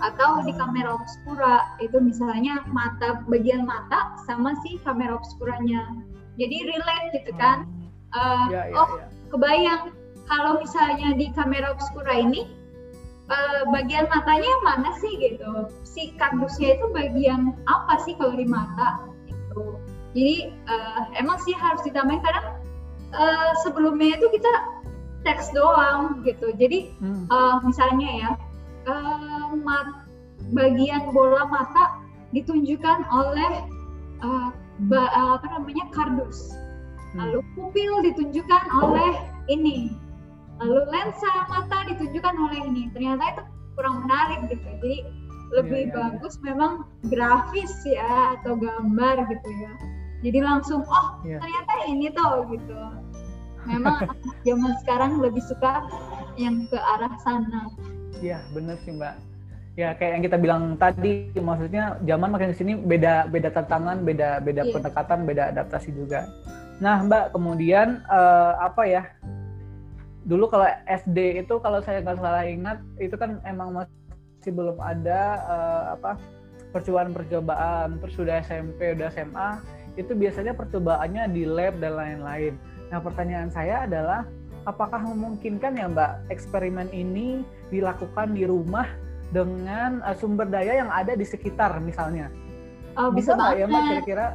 [0.00, 5.92] Atau di kamera obscura itu misalnya mata bagian mata sama si kamera obscuranya.
[6.40, 7.68] Jadi relate gitu kan?
[8.10, 9.06] Uh, ya, ya, oh ya.
[9.30, 9.82] kebayang
[10.26, 12.48] kalau misalnya di kamera obscura ini
[13.28, 15.68] uh, bagian matanya mana sih gitu?
[15.84, 19.76] Si kardusnya itu bagian apa sih kalau di mata gitu?
[20.16, 22.42] Jadi uh, emang sih harus ditambahin karena
[23.14, 24.79] uh, sebelumnya itu kita
[25.22, 26.52] teks doang gitu.
[26.56, 27.28] Jadi hmm.
[27.28, 28.30] uh, misalnya ya
[28.88, 30.06] uh, mat,
[30.56, 32.00] bagian bola mata
[32.32, 33.52] ditunjukkan oleh
[34.24, 34.48] uh,
[34.88, 36.54] ba, uh, apa namanya kardus.
[37.12, 37.26] Hmm.
[37.26, 39.12] Lalu pupil ditunjukkan oleh
[39.50, 39.92] ini.
[40.60, 42.82] Lalu lensa mata ditunjukkan oleh ini.
[42.92, 43.42] Ternyata itu
[43.76, 44.68] kurang menarik gitu.
[44.80, 44.98] Jadi
[45.50, 46.44] lebih yeah, yeah, bagus yeah.
[46.52, 46.72] memang
[47.10, 49.72] grafis ya atau gambar gitu ya.
[50.20, 51.40] Jadi langsung oh yeah.
[51.40, 52.76] ternyata ini tuh gitu
[53.68, 54.08] memang
[54.46, 55.84] zaman sekarang lebih suka
[56.40, 57.68] yang ke arah sana.
[58.20, 59.14] Iya, benar sih Mbak.
[59.78, 64.62] Ya kayak yang kita bilang tadi, maksudnya zaman makin sini beda beda tantangan, beda beda
[64.66, 64.72] yeah.
[64.76, 66.28] pendekatan, beda adaptasi juga.
[66.82, 69.02] Nah Mbak, kemudian uh, apa ya?
[70.26, 75.20] Dulu kalau SD itu kalau saya nggak salah ingat itu kan emang masih belum ada
[75.48, 76.20] uh, apa
[76.76, 78.02] percobaan-percobaan.
[78.04, 79.48] Terus sudah SMP, udah SMA,
[79.96, 82.54] itu biasanya percobaannya di lab dan lain-lain.
[82.90, 84.26] Nah, pertanyaan saya adalah
[84.66, 88.86] apakah memungkinkan ya Mbak eksperimen ini dilakukan di rumah
[89.30, 92.28] dengan uh, sumber daya yang ada di sekitar misalnya?
[92.98, 93.56] Oh, bisa, bisa banget.
[93.56, 94.26] ya Mbak kira-kira?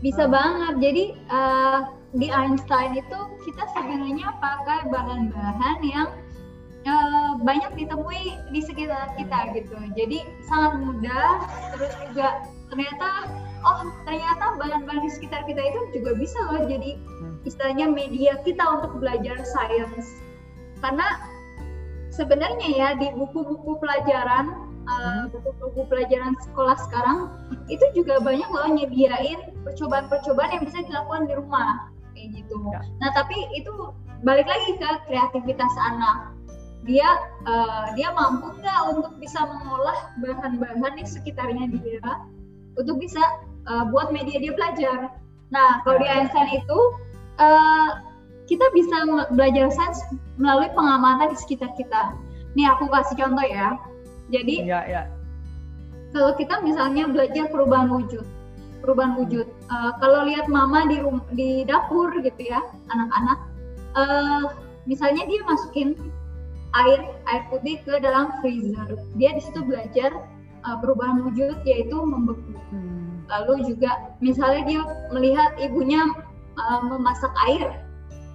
[0.00, 0.74] Bisa uh, banget.
[0.80, 1.78] Jadi uh,
[2.16, 6.08] di Einstein itu kita sebenarnya pakai bahan-bahan yang
[6.88, 9.76] uh, banyak ditemui di sekitar kita gitu.
[9.92, 11.44] Jadi sangat mudah.
[11.76, 12.28] Terus juga
[12.72, 13.08] ternyata
[13.64, 17.46] oh ternyata bahan-bahan di sekitar kita itu juga bisa loh jadi hmm.
[17.48, 20.18] istilahnya media kita untuk belajar sains
[20.78, 21.06] karena
[22.14, 27.18] sebenarnya ya di buku-buku pelajaran uh, buku-buku pelajaran sekolah sekarang
[27.68, 32.56] itu juga banyak loh nyediain percobaan-percobaan yang bisa dilakukan di rumah kayak gitu.
[32.72, 32.82] Ya.
[32.98, 33.70] Nah tapi itu
[34.26, 36.34] balik lagi ke kreativitas anak.
[36.82, 37.06] Dia
[37.44, 42.02] uh, dia mampu nggak untuk bisa mengolah bahan-bahan di sekitarnya dia
[42.78, 43.20] untuk bisa
[43.66, 44.98] uh, buat media dia belajar.
[45.50, 46.78] Nah, kalau di Einstein itu
[47.42, 47.90] uh,
[48.48, 49.04] kita bisa
[49.36, 50.00] belajar sains
[50.40, 52.16] melalui pengamatan di sekitar kita.
[52.56, 53.76] Nih aku kasih contoh ya.
[54.32, 55.02] Jadi ya, ya.
[56.12, 58.24] kalau kita misalnya belajar perubahan wujud,
[58.80, 59.48] perubahan wujud.
[59.68, 61.00] Uh, kalau lihat mama di
[61.36, 62.60] di dapur gitu ya,
[62.92, 63.38] anak-anak,
[63.96, 64.44] uh,
[64.88, 65.96] misalnya dia masukin
[66.76, 68.96] air air putih ke dalam freezer.
[69.16, 70.12] Dia di situ belajar
[70.68, 72.52] uh, perubahan wujud yaitu membeku.
[72.68, 73.24] Hmm.
[73.28, 74.80] Lalu juga misalnya dia
[75.16, 76.04] melihat ibunya
[76.60, 77.72] uh, memasak air.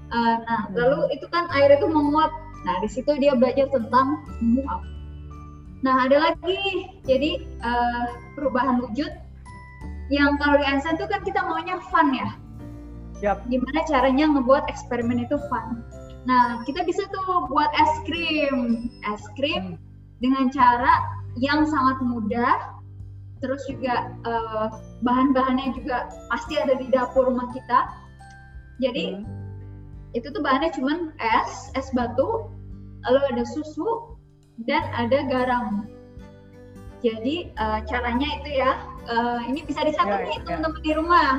[0.09, 0.73] Uh, nah, hmm.
[0.77, 2.33] lalu itu kan air itu menguap.
[2.63, 4.81] Nah, di situ dia belajar tentang menguap.
[5.83, 8.05] Nah, ada lagi jadi uh,
[8.39, 9.11] perubahan wujud
[10.07, 12.29] yang kalau di Einstein itu kan kita maunya fun ya.
[13.23, 13.51] Yep.
[13.51, 15.83] Gimana caranya ngebuat eksperimen itu fun.
[16.23, 18.87] Nah, kita bisa tuh buat es krim.
[19.11, 19.79] Es krim hmm.
[20.23, 22.73] dengan cara yang sangat mudah.
[23.43, 24.71] Terus juga uh,
[25.03, 27.91] bahan-bahannya juga pasti ada di dapur rumah kita.
[28.79, 29.27] Jadi hmm.
[30.15, 32.47] itu tuh bahannya cuman es, es batu,
[33.03, 34.15] lalu ada susu
[34.63, 35.91] dan ada garam.
[37.03, 38.79] Jadi uh, caranya itu ya,
[39.11, 40.43] uh, ini bisa disatuin yeah, yeah.
[40.47, 41.29] teman-teman di rumah.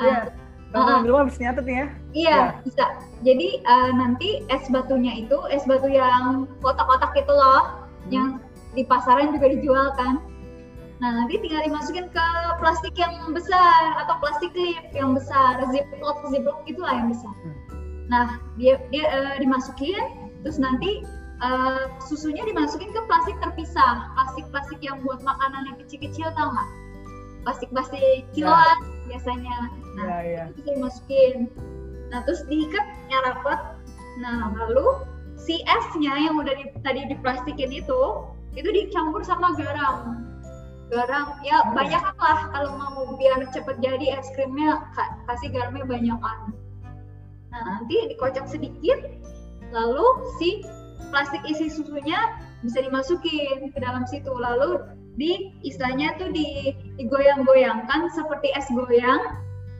[0.00, 0.32] Uh,
[0.72, 1.86] Teman-teman di rumah bisa nyatet nih ya?
[2.16, 2.44] Iya, ya.
[2.64, 2.84] bisa.
[3.20, 8.08] Jadi uh, nanti es batunya itu es batu yang kotak-kotak itu loh, hmm.
[8.08, 8.28] yang
[8.76, 10.20] di pasaran juga dijual kan.
[11.00, 12.26] Nah nanti tinggal dimasukin ke
[12.60, 17.32] plastik yang besar atau plastik clip yang besar, ziplock ziplock itulah yang besar.
[17.40, 17.56] Hmm.
[18.12, 18.26] Nah
[18.60, 21.04] dia dia uh, dimasukin, terus nanti
[21.40, 26.68] uh, susunya dimasukin ke plastik terpisah, plastik-plastik yang buat makanan yang kecil-kecil tau nggak?
[27.44, 29.16] Plastik-plastik kiloan ya.
[29.16, 29.56] biasanya.
[29.96, 30.42] Nah ya, ya.
[30.52, 31.36] itu bisa dimasukin
[32.10, 33.60] nah terus diikatnya rapat
[34.22, 35.04] nah lalu
[35.36, 38.24] si esnya yang udah di, tadi diplastikin itu
[38.56, 40.24] itu dicampur sama garam.
[40.88, 44.86] Garam ya banyak lah kalau mau biar cepet jadi es krimnya
[45.26, 46.54] kasih garamnya banyakan
[47.56, 49.00] nah nanti dikocok sedikit
[49.72, 50.04] lalu
[50.36, 50.60] si
[51.08, 54.28] plastik isi susunya bisa dimasukin ke dalam situ.
[54.28, 54.82] Lalu
[55.16, 59.22] di istilahnya tuh di digoyang-goyangkan seperti es goyang.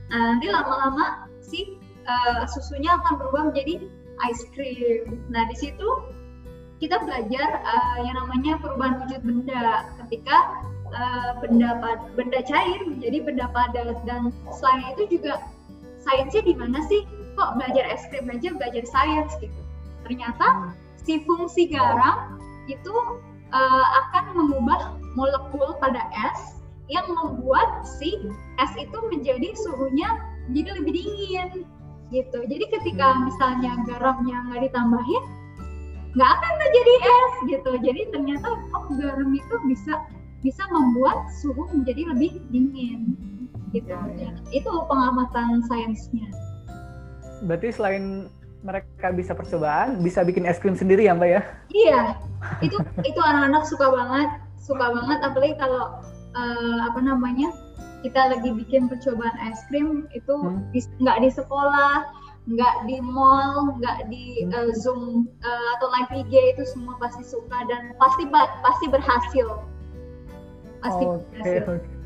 [0.08, 3.84] Nah nanti lama-lama si uh, susunya akan berubah menjadi
[4.30, 5.20] ice cream.
[5.28, 5.88] Nah di situ
[6.76, 9.88] kita belajar uh, yang namanya perubahan wujud benda.
[10.04, 10.60] Ketika
[10.92, 11.76] uh, benda
[12.14, 13.96] benda cair menjadi benda padat.
[14.04, 15.40] Dan selain itu juga
[16.04, 17.04] sainsnya di mana sih?
[17.36, 19.60] Kok belajar es krim aja belajar sains gitu.
[20.08, 22.94] Ternyata si fungsi garam itu
[23.52, 28.14] uh, akan mengubah molekul pada es yang membuat si
[28.62, 30.08] es itu menjadi suhunya
[30.48, 31.50] menjadi lebih dingin
[32.14, 32.38] gitu.
[32.46, 35.24] Jadi ketika misalnya garamnya nggak ditambahin
[36.16, 37.70] nggak akan terjadi es gitu.
[37.84, 40.00] Jadi ternyata oh garam itu bisa
[40.40, 43.14] bisa membuat suhu menjadi lebih dingin
[43.76, 43.92] gitu.
[43.92, 44.30] Ya, ya.
[44.50, 46.28] itu pengamatan sainsnya.
[47.44, 48.32] Berarti selain
[48.64, 51.42] mereka bisa percobaan bisa bikin es krim sendiri ya mbak ya?
[51.70, 52.00] Iya.
[52.64, 55.18] Itu itu anak-anak suka banget suka banget.
[55.20, 56.00] Apalagi kalau
[56.32, 57.52] uh, apa namanya
[58.00, 60.72] kita lagi bikin percobaan es krim itu hmm.
[61.04, 62.08] nggak di sekolah
[62.46, 67.66] nggak di mall nggak di uh, zoom uh, atau live IG itu semua pasti suka
[67.66, 68.30] dan pasti
[68.62, 69.48] pasti berhasil.
[70.82, 71.22] Pasti okay.
[71.34, 71.76] berhasil.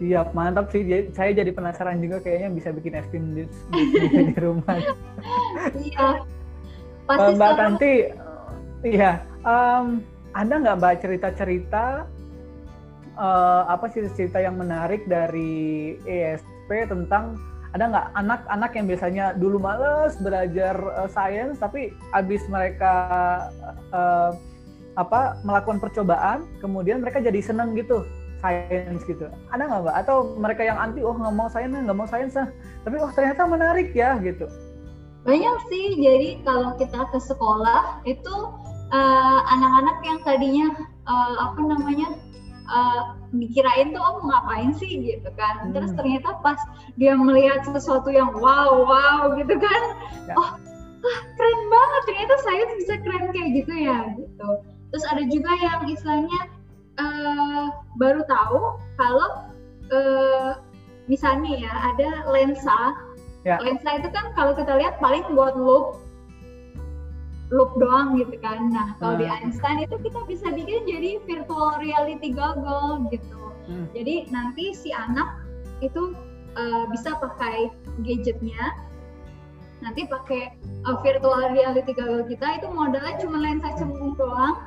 [0.00, 0.80] siap mantap sih.
[1.12, 4.80] Saya jadi penasaran juga kayaknya bisa bikin es krim di, di, di rumah.
[5.76, 6.24] Iya.
[7.04, 7.94] Pasti mbak Tanti
[8.86, 10.00] iya um,
[10.32, 12.06] ada nggak mbak cerita-cerita
[13.18, 17.36] uh, apa sih cerita yang menarik dari ESP tentang
[17.70, 22.92] ada nggak anak-anak yang biasanya dulu males belajar uh, sains tapi abis mereka
[23.94, 24.34] uh,
[24.98, 28.02] apa melakukan percobaan kemudian mereka jadi seneng gitu
[28.40, 29.28] sains gitu.
[29.52, 29.96] Ada nggak mbak?
[30.02, 32.48] Atau mereka yang anti oh nggak mau sains nggak mau sains ah.
[32.82, 34.48] Tapi oh ternyata menarik ya gitu.
[35.22, 36.00] Banyak sih.
[36.00, 38.34] Jadi kalau kita ke sekolah itu
[39.46, 40.66] anak-anak uh, yang tadinya
[41.06, 42.08] uh, apa namanya
[42.70, 45.74] uh, dikirain tuh oh ngapain sih gitu kan hmm.
[45.74, 46.58] terus ternyata pas
[46.96, 49.82] dia melihat sesuatu yang wow wow gitu kan
[50.30, 50.34] ya.
[50.38, 50.50] oh
[51.02, 54.50] ah, keren banget ternyata saya bisa keren kayak gitu ya gitu
[54.90, 56.40] terus ada juga yang istilahnya
[56.98, 57.64] uh,
[57.98, 59.28] baru tahu kalau
[59.90, 60.50] uh,
[61.10, 62.78] misalnya ya ada lensa
[63.42, 63.58] ya.
[63.58, 65.98] lensa itu kan kalau kita lihat paling buat loop
[67.50, 68.70] loop doang gitu kan.
[68.70, 69.22] Nah kalau hmm.
[69.22, 73.42] di Einstein itu kita bisa bikin jadi virtual reality goggle gitu.
[73.66, 73.86] Hmm.
[73.94, 75.42] Jadi nanti si anak
[75.82, 76.14] itu
[76.54, 77.70] uh, bisa pakai
[78.06, 78.74] gadgetnya,
[79.82, 80.54] nanti pakai
[80.86, 84.62] uh, virtual reality goggle kita itu modalnya cuma lensa cembung doang.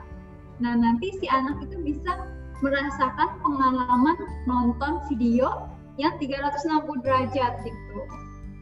[0.60, 2.28] Nah nanti si anak itu bisa
[2.60, 4.16] merasakan pengalaman
[4.48, 5.68] nonton video
[6.00, 8.00] yang 360 derajat gitu.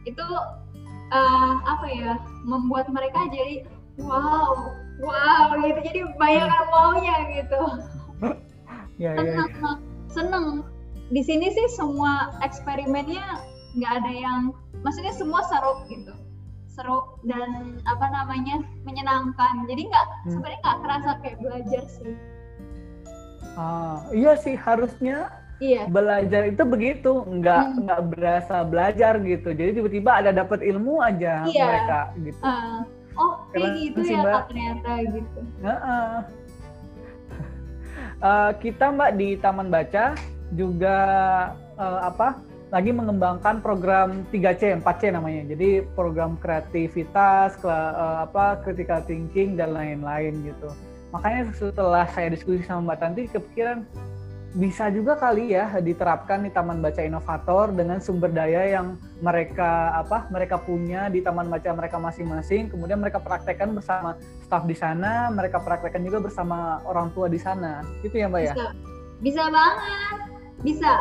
[0.06, 0.26] Itu
[1.10, 3.62] uh, apa ya membuat mereka jadi
[4.00, 5.80] wow wow gitu.
[5.84, 7.62] Jadi bayangan wownya gitu.
[9.00, 9.72] Ya, seneng ya.
[10.14, 10.46] seneng
[11.10, 13.24] di sini sih semua eksperimennya
[13.74, 14.40] nggak ada yang
[14.84, 16.14] maksudnya semua seru gitu.
[16.70, 19.66] Seru dan apa namanya menyenangkan.
[19.66, 20.30] Jadi nggak hmm.
[20.30, 22.14] sebenarnya nggak kerasa kayak belajar sih.
[23.58, 25.88] Ah iya sih harusnya iya.
[25.90, 27.26] belajar itu begitu.
[27.26, 27.78] Nggak hmm.
[27.82, 29.50] nggak berasa belajar gitu.
[29.50, 31.64] Jadi tiba-tiba ada dapat ilmu aja iya.
[31.66, 32.38] mereka gitu.
[32.38, 32.86] Uh,
[33.18, 36.12] oh kayak gitu ya mbak, ternyata gitu uh -uh.
[38.22, 40.16] uh, kita mbak di taman baca
[40.52, 40.98] juga
[41.80, 42.40] uh, apa
[42.72, 45.44] lagi mengembangkan program 3C, 4C namanya.
[45.52, 50.72] Jadi program kreativitas, ke, uh, apa critical thinking dan lain-lain gitu.
[51.12, 53.84] Makanya setelah saya diskusi sama Mbak Tanti kepikiran
[54.52, 60.28] bisa juga kali ya diterapkan di Taman Baca Inovator dengan sumber daya yang mereka apa
[60.28, 62.68] mereka punya di taman baca mereka masing-masing.
[62.68, 67.80] Kemudian mereka praktekkan bersama staf di sana mereka praktekkan juga bersama orang tua di sana.
[68.04, 68.54] Itu ya mbak ya?
[69.24, 69.44] Bisa.
[69.48, 70.16] Banget.
[70.60, 70.94] Bisa.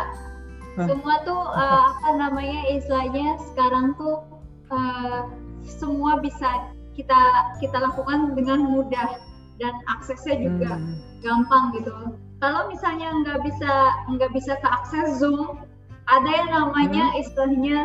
[0.80, 4.24] Semua tuh uh, apa namanya istilahnya sekarang tuh
[4.72, 5.28] uh,
[5.68, 7.20] semua bisa kita
[7.60, 9.20] kita lakukan dengan mudah
[9.60, 10.96] dan aksesnya juga hmm.
[11.20, 11.92] gampang gitu
[12.41, 13.71] kalau misalnya nggak bisa
[14.10, 15.62] nggak bisa ke akses zoom
[16.10, 17.21] ada yang namanya hmm.
[17.21, 17.77] istilahnya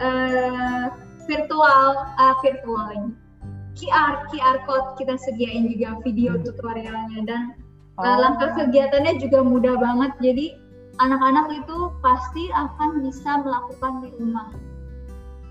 [0.00, 0.94] uh,
[1.26, 3.12] virtual uh, virtual
[3.76, 6.46] QR QR code kita sediain juga video hmm.
[6.46, 7.42] tutorialnya dan
[7.98, 8.06] oh.
[8.06, 10.46] uh, langkah kegiatannya juga mudah banget jadi
[11.00, 14.48] anak-anak itu pasti akan bisa melakukan di rumah.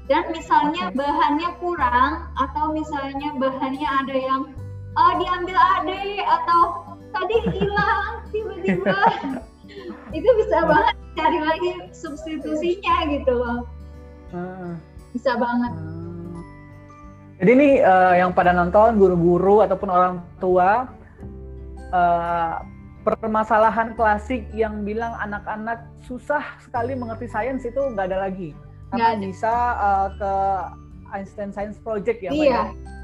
[0.05, 4.41] Dan misalnya bahannya kurang atau misalnya bahannya ada yang
[4.93, 6.61] oh, diambil ade atau
[7.15, 8.99] tadi hilang tiba-tiba
[10.11, 13.59] itu bisa banget cari lagi substitusinya gitu loh.
[15.15, 15.71] Bisa banget.
[17.35, 20.87] Jadi ini uh, yang pada nonton guru-guru ataupun orang tua
[21.91, 22.63] uh,
[23.03, 28.55] permasalahan klasik yang bilang anak-anak susah sekali mengerti sains itu nggak ada lagi
[28.89, 30.33] karena bisa uh, ke
[31.13, 32.63] Einstein Science Project ya iya ya?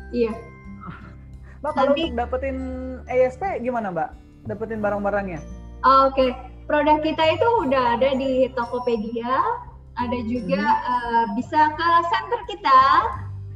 [0.10, 0.34] iya
[1.62, 2.58] Mbak kalau untuk dapetin
[3.06, 4.10] ESP gimana Mbak
[4.50, 5.40] dapetin barang-barangnya
[5.86, 6.30] oh, oke okay.
[6.66, 9.34] produk kita itu udah ada di Tokopedia
[10.02, 10.90] ada juga hmm.
[10.90, 12.82] uh, bisa ke center kita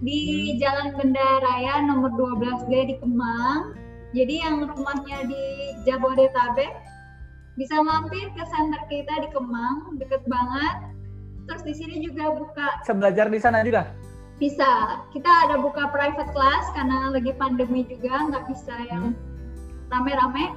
[0.06, 0.58] di hmm.
[0.62, 3.74] Jalan Benda Raya nomor 12D di Kemang
[4.16, 5.44] jadi yang rumahnya di
[5.84, 6.72] Jabodetabek
[7.56, 10.92] bisa mampir ke center kita di Kemang, deket banget.
[11.48, 12.84] Terus di sini juga buka.
[12.84, 13.92] Bisa belajar di sana juga?
[14.36, 15.02] Bisa.
[15.16, 19.92] Kita ada buka private class karena lagi pandemi juga, nggak bisa yang hmm.
[19.92, 20.56] rame-rame.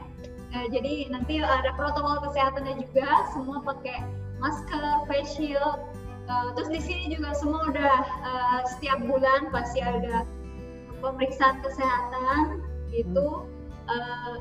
[0.48, 4.02] Eh, jadi nanti ada protokol kesehatannya juga, semua pakai
[4.40, 5.78] masker, face shield.
[6.28, 10.28] Uh, terus di sini juga semua udah uh, setiap bulan pasti ada
[11.00, 13.48] pemeriksaan kesehatan gitu
[13.88, 14.36] uh,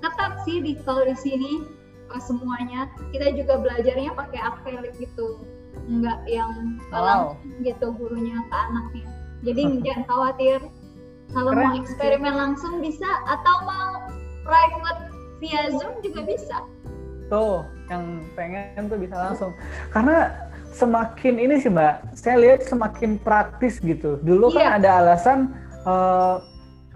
[0.00, 1.64] ketat sih di kalau di sini
[2.12, 5.40] uh, semuanya kita juga belajarnya pakai akrilik gitu
[5.90, 7.34] nggak yang wow.
[7.62, 9.06] gitu gurunya ke anaknya.
[9.42, 10.58] Jadi jangan khawatir.
[11.30, 14.10] Kalau mau eksperimen langsung bisa atau mau
[14.42, 15.02] private
[15.38, 16.58] via zoom juga bisa.
[17.30, 19.54] Tuh yang pengen tuh bisa langsung.
[19.94, 20.34] Karena
[20.74, 24.18] semakin ini sih mbak saya lihat semakin praktis gitu.
[24.26, 24.66] Dulu kan iya.
[24.66, 25.38] kan ada alasan
[25.86, 26.42] uh,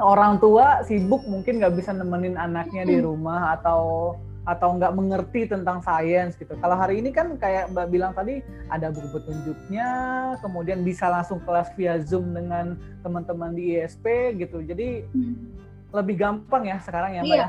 [0.02, 5.80] orang tua sibuk mungkin nggak bisa nemenin anaknya di rumah atau atau nggak mengerti tentang
[5.80, 6.52] sains gitu.
[6.60, 9.88] Kalau hari ini kan kayak Mbak bilang tadi ada buku petunjuknya,
[10.44, 14.60] kemudian bisa langsung kelas via Zoom dengan teman-teman di ISP gitu.
[14.60, 15.36] Jadi hmm.
[15.96, 17.48] lebih gampang ya sekarang ya Mbak iya.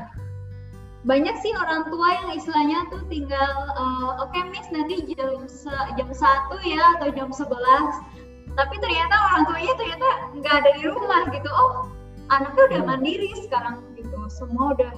[1.06, 5.46] Banyak sih orang tua yang istilahnya tuh tinggal uh, oke okay, Miss nanti jam
[5.94, 7.46] jam satu ya atau jam 11.
[8.56, 10.08] Tapi ternyata orang tuanya ternyata
[10.40, 11.50] nggak ada di rumah gitu.
[11.52, 11.92] Oh,
[12.32, 12.88] anaknya udah hmm.
[12.88, 14.92] mandiri sekarang gitu semua udah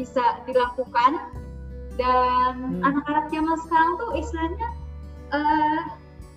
[0.00, 1.20] bisa dilakukan
[2.00, 2.80] dan hmm.
[2.80, 4.68] anak-anak zaman sekarang tuh istilahnya
[5.36, 5.80] uh,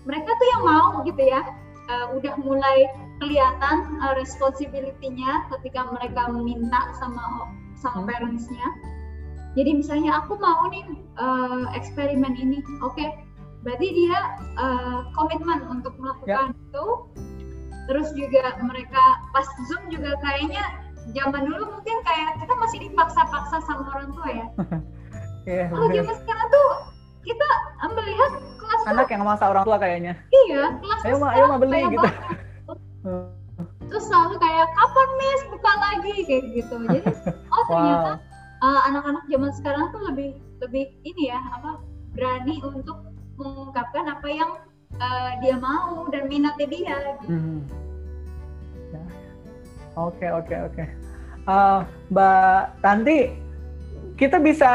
[0.03, 1.41] mereka tuh yang mau gitu ya
[1.87, 2.91] uh, udah mulai
[3.23, 7.47] kelihatan uh, responsibility-nya ketika mereka minta sama
[7.79, 8.09] sama hmm.
[8.11, 8.67] parentsnya
[9.55, 10.83] jadi misalnya aku mau nih
[11.15, 13.15] uh, eksperimen ini oke okay.
[13.63, 14.19] berarti dia
[14.59, 16.63] uh, komitmen untuk melakukan yeah.
[16.67, 16.85] itu
[17.87, 20.63] terus juga mereka pas zoom juga kayaknya
[21.11, 24.47] zaman dulu mungkin kayak kita masih dipaksa-paksa sama orang tua ya
[25.49, 26.69] yeah, kalau zaman sekarang tuh
[27.23, 27.49] kita
[27.91, 31.81] melihat kelas anak yang masa orang tua kayaknya iya kelas ayo ma ayo ma beli
[31.91, 32.09] gitu
[33.91, 37.11] terus selalu kayak kapan miss buka lagi kayak gitu jadi
[37.53, 38.11] oh ternyata
[38.63, 38.65] wow.
[38.65, 40.31] uh, anak-anak zaman sekarang tuh lebih
[40.63, 41.83] lebih ini ya apa
[42.15, 44.51] berani untuk mengungkapkan apa yang
[45.01, 47.27] uh, dia mau dan minatnya dia gitu.
[47.33, 47.59] Hmm.
[48.93, 49.01] Ya.
[49.93, 50.83] Oke oke oke.
[51.43, 51.79] Eh,
[52.09, 53.19] Mbak Tanti,
[54.15, 54.71] kita bisa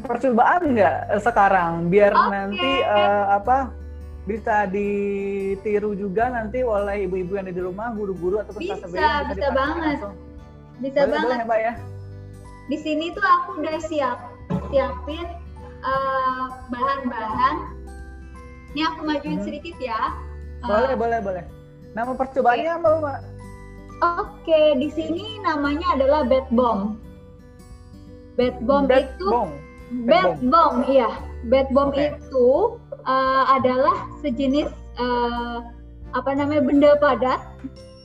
[0.00, 2.30] percobaan nggak sekarang biar okay.
[2.32, 3.74] nanti uh, apa
[4.28, 9.32] bisa ditiru juga nanti oleh ibu-ibu yang ada di rumah, guru-guru atau peserta bisa, bisa,
[9.36, 9.96] bisa banget.
[9.96, 10.14] Langsung.
[10.78, 11.28] Bisa boleh, banget.
[11.28, 11.72] Boleh, Mbak ya.
[12.68, 14.18] Di sini tuh aku udah siap
[14.68, 15.26] siapin
[15.80, 17.56] uh, bahan-bahan.
[18.76, 19.46] Ini aku majuin hmm.
[19.48, 20.12] sedikit ya.
[20.60, 21.44] Boleh, uh, boleh, boleh.
[21.96, 22.78] Nama percobaannya okay.
[22.80, 23.18] apa, Mbak?
[23.98, 27.02] Oke, di sini namanya adalah bed bomb.
[28.38, 29.52] Bed bomb bed itu bomb.
[30.06, 31.10] bed bomb, iya.
[31.50, 32.14] Bed bomb okay.
[32.14, 34.70] itu uh, adalah sejenis
[35.02, 35.66] uh,
[36.14, 37.42] apa namanya benda padat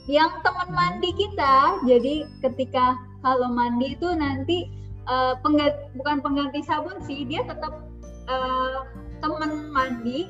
[0.10, 1.78] yang teman mandi kita.
[1.86, 4.74] Jadi ketika kalau mandi itu nanti
[5.06, 7.86] uh, pengganti, bukan pengganti sabun sih, dia tetap
[8.28, 8.90] uh,
[9.22, 10.26] teman mandi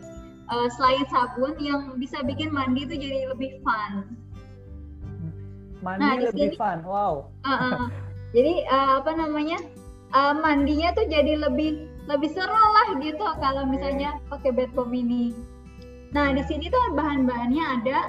[0.51, 4.19] uh, selain sabun yang bisa bikin mandi itu jadi lebih fun.
[5.83, 7.27] Mandi nah, lebih sini, fun, wow.
[7.43, 7.77] Uh, uh,
[8.31, 9.59] jadi uh, apa namanya?
[10.13, 15.35] Uh, mandinya tuh jadi lebih lebih seru lah gitu kalau misalnya pakai bed bomb ini.
[16.15, 17.99] Nah di sini tuh bahan-bahannya ada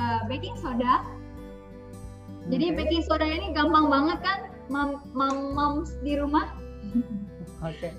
[0.00, 1.06] uh, baking soda.
[2.50, 2.76] Jadi okay.
[2.82, 4.38] baking soda ini gampang banget kan,
[4.72, 6.50] mam mam moms di rumah.
[7.68, 7.76] Oke.
[7.78, 7.92] Okay.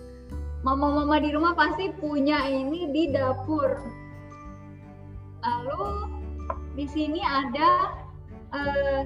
[0.62, 3.82] Mama-mama di rumah pasti punya ini di dapur.
[5.42, 6.06] Lalu
[6.78, 8.01] di sini ada
[8.54, 9.02] uh,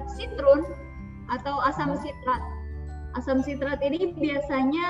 [1.30, 2.42] atau asam sitrat.
[3.16, 4.88] Asam sitrat ini biasanya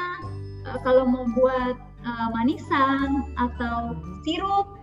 [0.68, 3.96] uh, kalau mau buat uh, manisan atau
[4.26, 4.76] sirup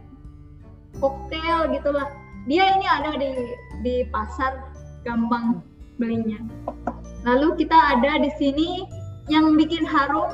[0.97, 2.09] koktail gitulah.
[2.47, 3.31] Dia ini ada di
[3.83, 4.67] di pasar
[5.07, 5.63] gampang
[5.99, 6.39] belinya.
[7.23, 8.83] Lalu kita ada di sini
[9.31, 10.31] yang bikin harum.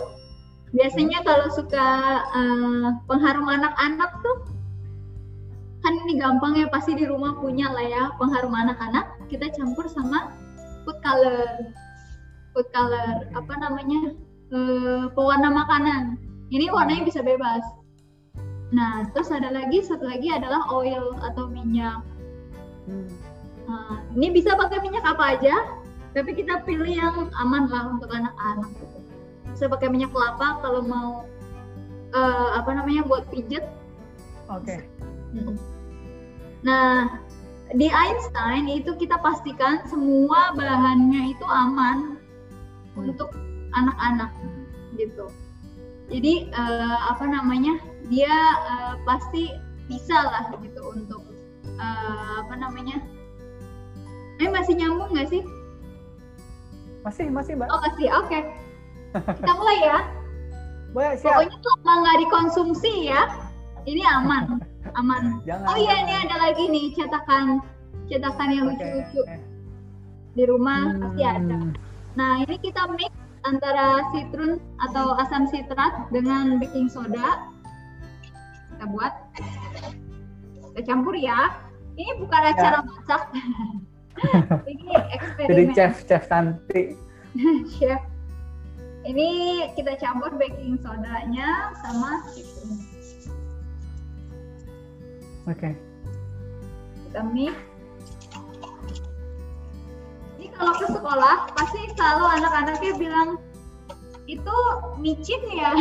[0.69, 1.87] Biasanya kalau suka
[2.29, 4.58] uh, pengharum anak-anak tuh
[5.79, 10.35] kan ini gampang ya pasti di rumah punya lah ya pengharum anak-anak kita campur sama
[10.83, 11.71] food color
[12.51, 14.11] food color apa namanya
[14.53, 16.17] uh, pewarna makanan.
[16.49, 17.61] Ini warnanya bisa bebas.
[18.73, 22.01] Nah, terus ada lagi satu lagi adalah oil atau minyak.
[22.89, 23.09] Hmm.
[23.69, 25.55] Nah, ini bisa pakai minyak apa aja,
[26.17, 28.69] tapi kita pilih yang aman lah untuk anak-anak.
[29.53, 31.09] Bisa pakai minyak kelapa kalau mau
[32.13, 33.65] uh, apa namanya buat pijet.
[34.49, 34.65] Oke.
[34.73, 34.79] Okay.
[35.37, 35.53] Hmm.
[36.65, 37.07] Nah,
[37.75, 42.17] di Einstein itu kita pastikan semua bahannya itu aman
[42.97, 43.31] untuk
[43.77, 44.33] anak-anak
[44.97, 45.29] gitu.
[46.09, 47.77] Jadi uh, apa namanya
[48.09, 48.33] dia
[48.65, 49.53] uh, pasti
[49.85, 51.21] bisa lah gitu untuk
[51.77, 52.97] uh, apa namanya.
[54.41, 55.45] Eh masih nyambung nggak sih?
[57.05, 57.69] Masih masih mbak.
[57.69, 58.27] Oh masih oke.
[58.27, 58.41] Okay.
[59.13, 59.99] kita mulai ya.
[60.97, 61.37] Boleh siap.
[61.37, 63.29] Pokoknya tuh nggak dikonsumsi ya
[63.85, 64.59] ini aman
[64.95, 67.59] aman Jangan, oh iya ini ada lagi nih cetakan
[68.09, 69.39] cetakan yang lucu-lucu okay.
[70.33, 71.01] di rumah hmm.
[71.03, 71.57] pasti ada
[72.17, 73.13] nah ini kita mix
[73.47, 74.59] antara citrun
[74.89, 77.47] atau asam sitrat dengan baking soda.
[78.75, 79.13] Kita buat.
[80.71, 81.55] Kita campur ya.
[81.95, 82.49] Ini bukan ya.
[82.55, 83.21] acara masak.
[84.71, 85.49] Ini eksperimen.
[85.51, 86.95] Jadi chef chef Santi.
[87.75, 88.01] chef.
[89.07, 89.29] Ini
[89.79, 92.88] kita campur baking sodanya sama citrun.
[95.49, 95.57] Oke.
[95.57, 95.73] Okay.
[97.09, 97.57] Kita mix
[100.59, 103.29] kalau ke sekolah pasti selalu anak-anaknya bilang
[104.27, 104.57] itu
[104.99, 105.71] micin ya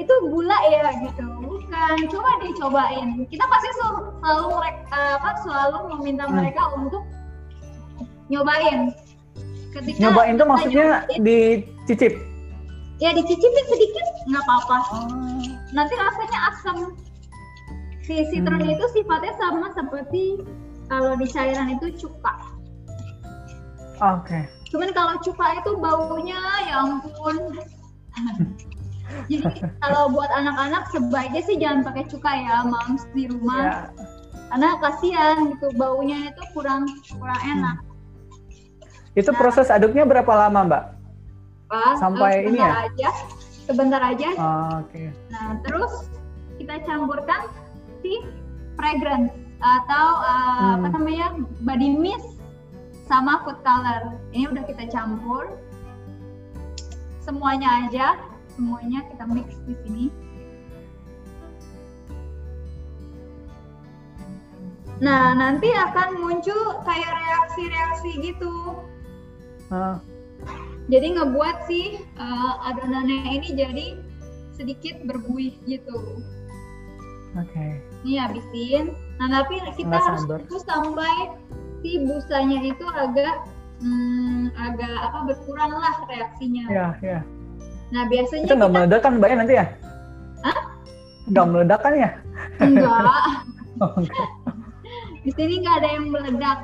[0.00, 6.36] itu gula ya gitu bukan coba dicobain kita pasti selalu mereka apa selalu meminta hmm.
[6.36, 7.02] mereka untuk
[8.28, 8.92] nyobain
[9.72, 12.12] ketika nyobain itu maksudnya nyobain, dicicip
[13.02, 15.42] ya dicicipin sedikit nggak apa-apa oh.
[15.74, 16.94] nanti rasanya asam
[18.06, 18.74] si citron hmm.
[18.78, 20.38] itu sifatnya sama seperti
[20.90, 22.34] kalau di cairan itu cuka.
[24.02, 24.28] Oke.
[24.28, 24.44] Okay.
[24.68, 27.36] Cuman kalau cuka itu baunya ya ampun.
[29.32, 33.88] Jadi kalau buat anak-anak sebaiknya sih jangan pakai cuka ya, moms di rumah.
[33.96, 34.48] Yeah.
[34.52, 37.76] Karena kasihan gitu baunya itu kurang kurang enak.
[37.80, 39.16] Hmm.
[39.16, 40.84] Itu nah, proses aduknya berapa lama, Mbak?
[41.72, 42.84] Pak, Sampai uh, ini ya?
[42.84, 43.10] aja.
[43.64, 44.28] Sebentar aja.
[44.36, 44.92] Oh, Oke.
[44.92, 45.06] Okay.
[45.32, 46.04] Nah, terus
[46.60, 47.48] kita campurkan
[48.04, 48.20] si
[48.76, 50.84] fragrance atau uh, hmm.
[50.84, 51.26] apa namanya
[51.62, 52.42] body mist
[53.06, 55.54] sama food color ini udah kita campur
[57.22, 58.18] semuanya aja
[58.58, 60.06] semuanya kita mix di sini
[64.98, 68.54] nah nanti akan muncul kayak reaksi-reaksi gitu
[69.70, 69.98] uh.
[70.90, 73.86] Jadi ngebuat si uh, adonannya ini jadi
[74.54, 76.22] sedikit berbuih gitu
[77.36, 77.78] oke okay.
[78.02, 81.14] ini habisin Nah, tapi kita harus tunggu sampai
[81.78, 83.46] si busanya itu agak
[83.78, 86.66] hmm, agak apa berkurang lah reaksinya.
[86.66, 87.20] Iya, iya.
[87.94, 89.66] Nah, biasanya itu nggak meledak kan Mbak ya nanti ya?
[90.42, 90.58] Hah?
[91.30, 92.10] Nggak meledak kan ya?
[92.58, 93.22] Enggak.
[93.86, 93.94] oh,
[95.22, 96.58] Di sini nggak ada yang meledak.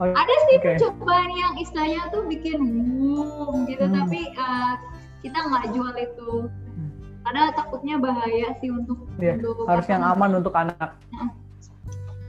[0.00, 0.80] Oh, ada sih okay.
[0.80, 2.58] percobaan yang istilahnya tuh bikin
[2.96, 3.94] boom gitu, hmm.
[3.94, 4.74] tapi uh,
[5.20, 6.32] kita nggak jual itu.
[6.48, 6.90] Hmm.
[7.22, 10.96] Karena takutnya bahaya sih untuk, yeah, untuk harus yang aman untuk anak.
[11.12, 11.30] Nah,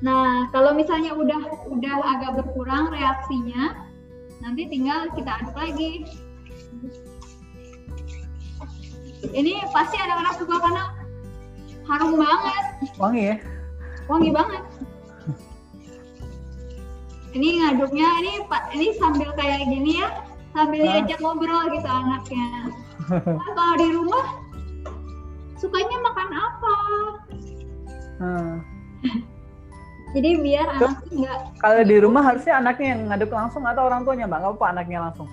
[0.03, 3.87] Nah, kalau misalnya udah udah agak berkurang reaksinya,
[4.43, 6.03] nanti tinggal kita aduk lagi.
[9.23, 10.83] Ini pasti anak-anak suka karena
[11.87, 12.63] harum banget.
[12.99, 13.35] Wangi ya?
[14.11, 14.63] Wangi banget.
[17.33, 18.31] Ini ngaduknya ini
[18.77, 20.09] ini sambil kayak gini ya,
[20.53, 21.01] sambil nah.
[21.01, 22.49] diajak ngobrol gitu anaknya.
[23.09, 24.25] Nah, kalau di rumah
[25.59, 26.75] sukanya makan apa?
[28.21, 28.53] Hmm
[30.13, 34.29] jadi biar anak enggak kalau di rumah harusnya anaknya yang ngaduk langsung atau orang tuanya
[34.29, 35.27] mbak nggak apa anaknya langsung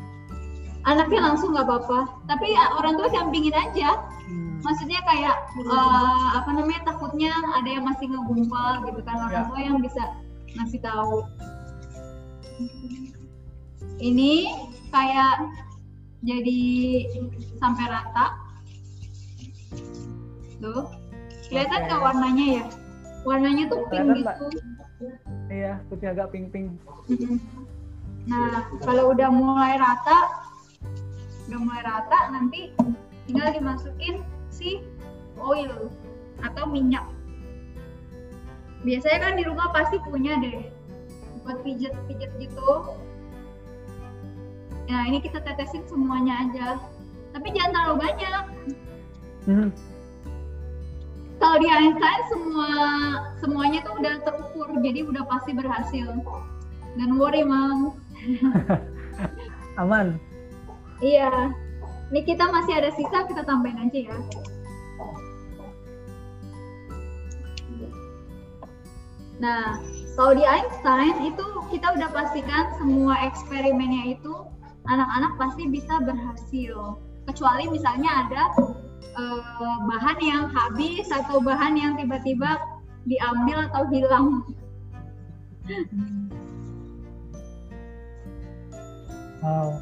[0.88, 4.64] anaknya langsung nggak apa-apa tapi ya, orang tua campingin aja hmm.
[4.64, 5.36] maksudnya kayak
[5.68, 9.48] uh, apa namanya takutnya ada yang masih ngegumpal gitu kan orang ya.
[9.53, 10.03] tua yang bisa
[10.57, 11.28] ngasih tahu
[14.00, 14.32] ini
[14.92, 15.48] kayak
[16.24, 16.61] jadi
[17.61, 18.26] sampai rata.
[20.61, 20.84] Tuh.
[21.48, 22.06] Kelihatan nggak okay.
[22.06, 22.64] warnanya ya?
[23.26, 24.46] Warnanya tuh pink gitu.
[25.50, 26.70] Iya putih agak pink pink
[28.28, 30.44] nah kalau udah mulai rata
[31.48, 32.70] udah mulai rata nanti
[33.26, 34.20] tinggal dimasukin
[34.52, 34.84] si
[35.40, 35.88] oil
[36.44, 37.04] atau minyak.
[38.84, 40.68] Biasanya kan di rumah pasti punya deh
[41.51, 42.70] buat pijet-pijet gitu.
[44.86, 46.78] Nah ini kita tetesin semuanya aja.
[47.34, 48.44] Tapi jangan terlalu banyak.
[49.51, 49.68] Hmm.
[51.42, 52.70] Kalau di Einstein semua
[53.42, 56.14] semuanya tuh udah terukur jadi udah pasti berhasil.
[56.94, 57.98] Dan worry mam
[59.82, 60.22] aman.
[61.03, 61.51] Iya.
[62.14, 64.18] Ini kita masih ada sisa kita tambahin aja ya.
[69.42, 69.80] Nah
[70.18, 74.34] kalau di Einstein itu kita udah pastikan semua eksperimennya itu
[74.90, 76.98] anak-anak pasti bisa berhasil
[77.30, 78.42] kecuali misalnya ada
[79.14, 82.58] uh, bahan yang habis atau bahan yang tiba-tiba
[83.06, 84.26] diambil atau hilang.
[89.40, 89.80] Wow.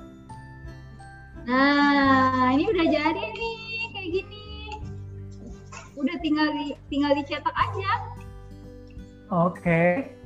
[1.49, 4.47] Nah, ini udah jadi nih kayak gini.
[5.99, 7.91] Udah tinggal di, tinggal dicetak aja.
[9.33, 9.59] Oke.
[9.65, 10.18] Okay.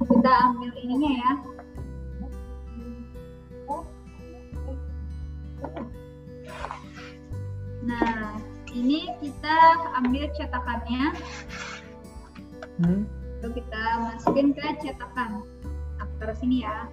[0.00, 1.30] Kita ambil ininya ya.
[7.84, 8.36] Nah,
[8.72, 9.56] ini kita
[10.00, 11.04] ambil cetakannya.
[12.80, 13.04] Hmm.
[13.40, 15.44] Lalu kita masukin ke cetakan.
[16.00, 16.88] Aktor sini ya.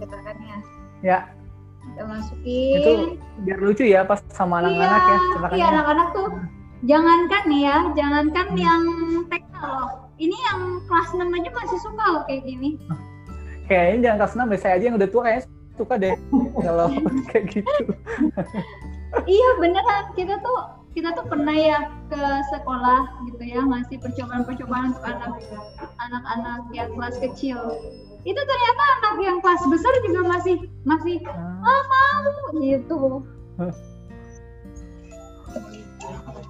[0.00, 0.56] Cetakannya.
[1.00, 1.32] Ya.
[1.80, 2.76] Kita masukin.
[2.76, 2.92] Itu
[3.48, 5.56] biar lucu ya pas sama anak-anak ya, iya, ya cetakannya.
[5.56, 6.28] Iya, anak-anak tuh.
[6.80, 8.60] Jangankan nih ya, jangankan hmm.
[8.60, 8.82] yang
[9.28, 9.88] TK loh.
[10.20, 12.76] Ini yang kelas 6 aja masih suka loh kayak gini.
[13.68, 15.44] Kayaknya jangan kelas 6 saya aja yang udah tua kayaknya
[15.80, 16.14] suka deh
[16.64, 16.92] kalau
[17.32, 17.84] kayak gitu
[19.24, 20.58] iya beneran kita tuh
[20.92, 22.22] kita tuh pernah ya ke
[22.52, 25.32] sekolah gitu ya masih percobaan-percobaan untuk anak
[26.04, 27.80] anak-anak yang kelas kecil
[28.28, 33.24] itu ternyata anak yang kelas besar juga masih masih ah, ah mau gitu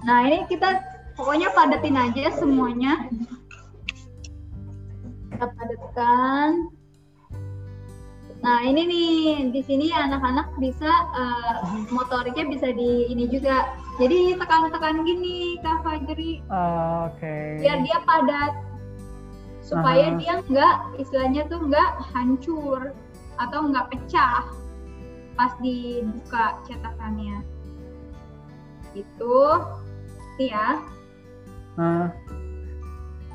[0.01, 0.81] nah ini kita
[1.13, 3.05] pokoknya padetin aja semuanya
[5.29, 6.71] kita padatkan
[8.41, 9.09] Nah ini nih
[9.53, 11.61] di sini anak-anak bisa uh,
[11.93, 13.69] motoriknya bisa di ini juga.
[14.01, 16.41] Jadi tekan-tekan gini Kak Fajri.
[16.49, 17.21] Uh, Oke.
[17.21, 17.61] Okay.
[17.61, 18.53] Biar dia padat
[19.61, 20.19] supaya uh -huh.
[20.19, 22.97] dia nggak istilahnya tuh nggak hancur
[23.37, 24.49] atau nggak pecah
[25.37, 27.45] pas dibuka cetakannya.
[28.97, 29.37] Itu
[30.41, 30.81] sih ya.
[31.77, 32.09] Uh.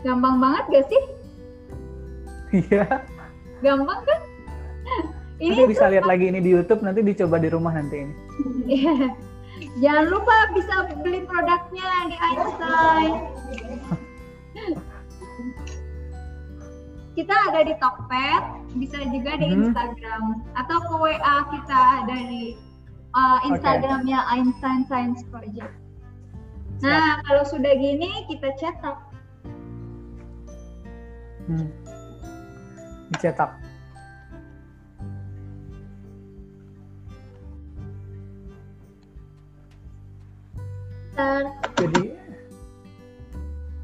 [0.02, 1.02] Gampang banget gak sih?
[2.66, 2.86] Iya.
[3.62, 4.20] Gampang kan?
[5.42, 8.14] ini nanti bisa lihat lagi ini di YouTube nanti dicoba di rumah nanti ini.
[9.82, 13.12] Jangan lupa bisa beli produknya di Einstein.
[17.16, 18.42] kita ada di Tokped,
[18.76, 19.56] bisa juga di hmm.
[19.64, 22.56] Instagram atau ke WA kita dari
[23.16, 24.32] uh, Instagramnya okay.
[24.36, 25.85] Einstein Science Project.
[26.84, 28.96] Nah, kalau sudah gini kita cetak.
[31.46, 31.70] Hmm.
[33.14, 33.56] Dicetak.
[41.76, 42.12] Jadi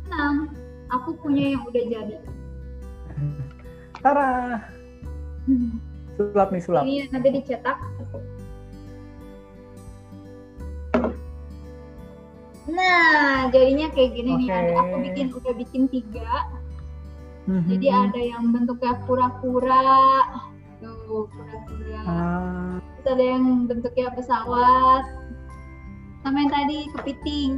[0.04, 0.52] tenang,
[0.92, 2.16] aku punya yang udah jadi.
[4.02, 4.60] Tara.
[6.18, 6.82] Sulap nih sulap.
[6.84, 7.78] Ini nanti dicetak.
[12.72, 14.48] Nah, jadinya kayak gini nih.
[14.48, 16.48] Ada aku bikin udah bikin tiga.
[17.44, 17.68] Mm-hmm.
[17.68, 20.24] Jadi ada yang bentuknya kura-kura,
[20.80, 22.00] tuh kura-kura.
[22.06, 22.74] Ah.
[23.02, 25.04] Terus ada yang bentuknya pesawat,
[26.22, 27.52] sama yang tadi kepiting.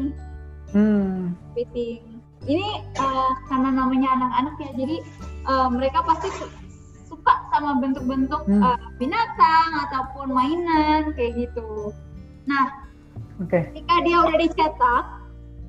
[0.73, 1.37] Hmm.
[1.53, 2.01] Kepiting.
[2.45, 4.97] Ini uh, karena namanya anak-anak ya, jadi
[5.49, 6.29] uh, mereka pasti
[7.09, 8.61] suka sama bentuk-bentuk hmm.
[8.61, 11.93] uh, binatang ataupun mainan kayak gitu.
[12.45, 12.84] Nah,
[13.43, 13.67] Okay.
[13.75, 15.05] Ketika dia udah dicetak,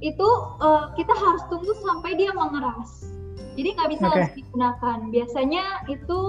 [0.03, 0.27] itu
[0.61, 3.09] uh, kita harus tunggu sampai dia mengeras.
[3.55, 4.13] Jadi nggak bisa okay.
[4.19, 4.97] langsung digunakan.
[5.09, 6.19] Biasanya itu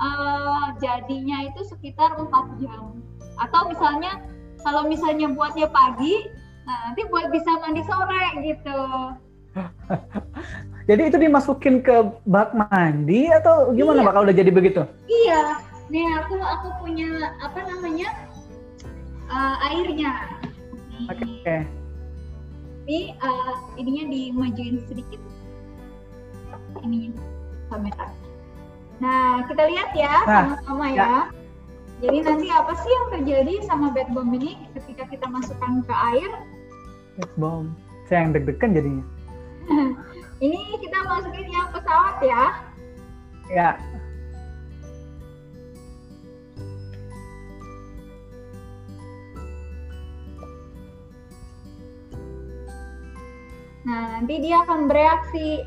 [0.00, 2.98] uh, jadinya itu sekitar 4 jam.
[3.36, 4.24] Atau misalnya
[4.64, 6.28] kalau misalnya buatnya pagi,
[6.64, 8.80] nah nanti buat bisa mandi sore gitu.
[10.88, 14.06] jadi itu dimasukin ke bak mandi atau gimana iya.
[14.08, 14.82] bakal udah jadi begitu?
[15.06, 15.60] Iya.
[15.90, 18.08] Nih aku aku punya apa namanya
[19.28, 20.39] uh, airnya.
[21.08, 21.24] Oke.
[21.40, 21.60] Okay.
[22.90, 25.20] Ini uh, ininya dimajuin sedikit.
[26.82, 27.14] Ini
[27.70, 28.10] kamera.
[29.00, 30.96] Nah, kita lihat ya nah, sama-sama ya.
[30.96, 31.14] ya.
[32.00, 36.30] Jadi nanti apa sih yang terjadi sama bed bomb ini ketika kita masukkan ke air?
[37.20, 37.76] Bed bomb.
[38.08, 39.04] Saya yang deg-degan jadinya.
[40.44, 42.42] ini kita masukin yang pesawat ya.
[43.52, 43.70] Ya.
[53.90, 55.66] Nah, nanti dia akan bereaksi.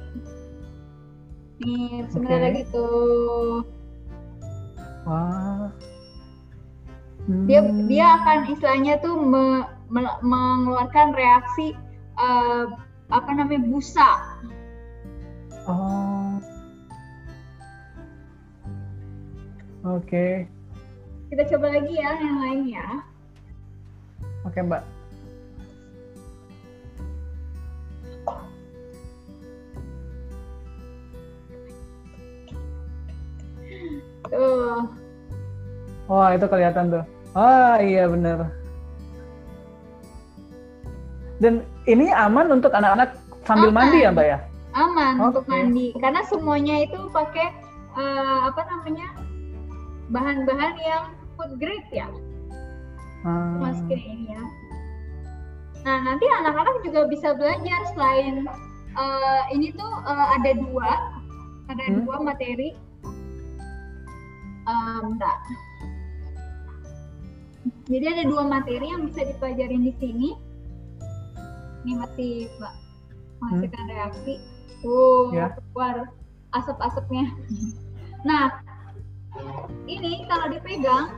[1.60, 2.60] Nih, sebenarnya okay.
[2.64, 2.88] gitu.
[5.04, 5.68] Wah.
[7.28, 7.46] Hmm.
[7.52, 11.76] Dia dia akan istilahnya tuh me, me, mengeluarkan reaksi
[12.16, 12.72] uh,
[13.12, 14.12] apa namanya busa.
[15.68, 16.40] Oh.
[19.84, 20.08] Oke.
[20.08, 20.34] Okay.
[21.28, 22.88] Kita coba lagi ya yang lain ya.
[24.48, 24.93] Oke, okay, Mbak.
[34.34, 34.90] Tuh.
[36.10, 37.04] Wah, itu kelihatan tuh.
[37.38, 38.50] Ah, iya bener.
[41.38, 43.14] Dan ini aman untuk anak-anak
[43.46, 43.78] sambil aman.
[43.86, 44.40] mandi ya, Mbak ya?
[44.74, 45.28] Aman okay.
[45.30, 45.88] untuk mandi.
[46.02, 47.54] Karena semuanya itu pakai
[47.94, 49.08] uh, apa namanya?
[50.12, 51.04] bahan-bahan yang
[51.40, 52.06] food grade ya.
[53.24, 53.64] Hmm.
[53.64, 54.44] Masker ini ya.
[55.84, 58.46] Nah, nanti anak-anak juga bisa belajar selain
[58.96, 60.90] uh, ini tuh uh, ada dua,
[61.72, 62.04] ada hmm?
[62.04, 62.76] dua materi
[64.68, 65.38] um, enggak.
[67.88, 70.30] Jadi ada dua materi yang bisa dipelajarin di sini.
[71.84, 72.74] Ini masih Mbak
[73.44, 73.92] menghasilkan hmm.
[73.92, 74.34] reaksi.
[74.84, 75.56] Oh, ya.
[75.72, 76.12] keluar
[76.56, 77.32] asap-asapnya.
[78.28, 78.60] Nah,
[79.88, 81.12] ini kalau dipegang,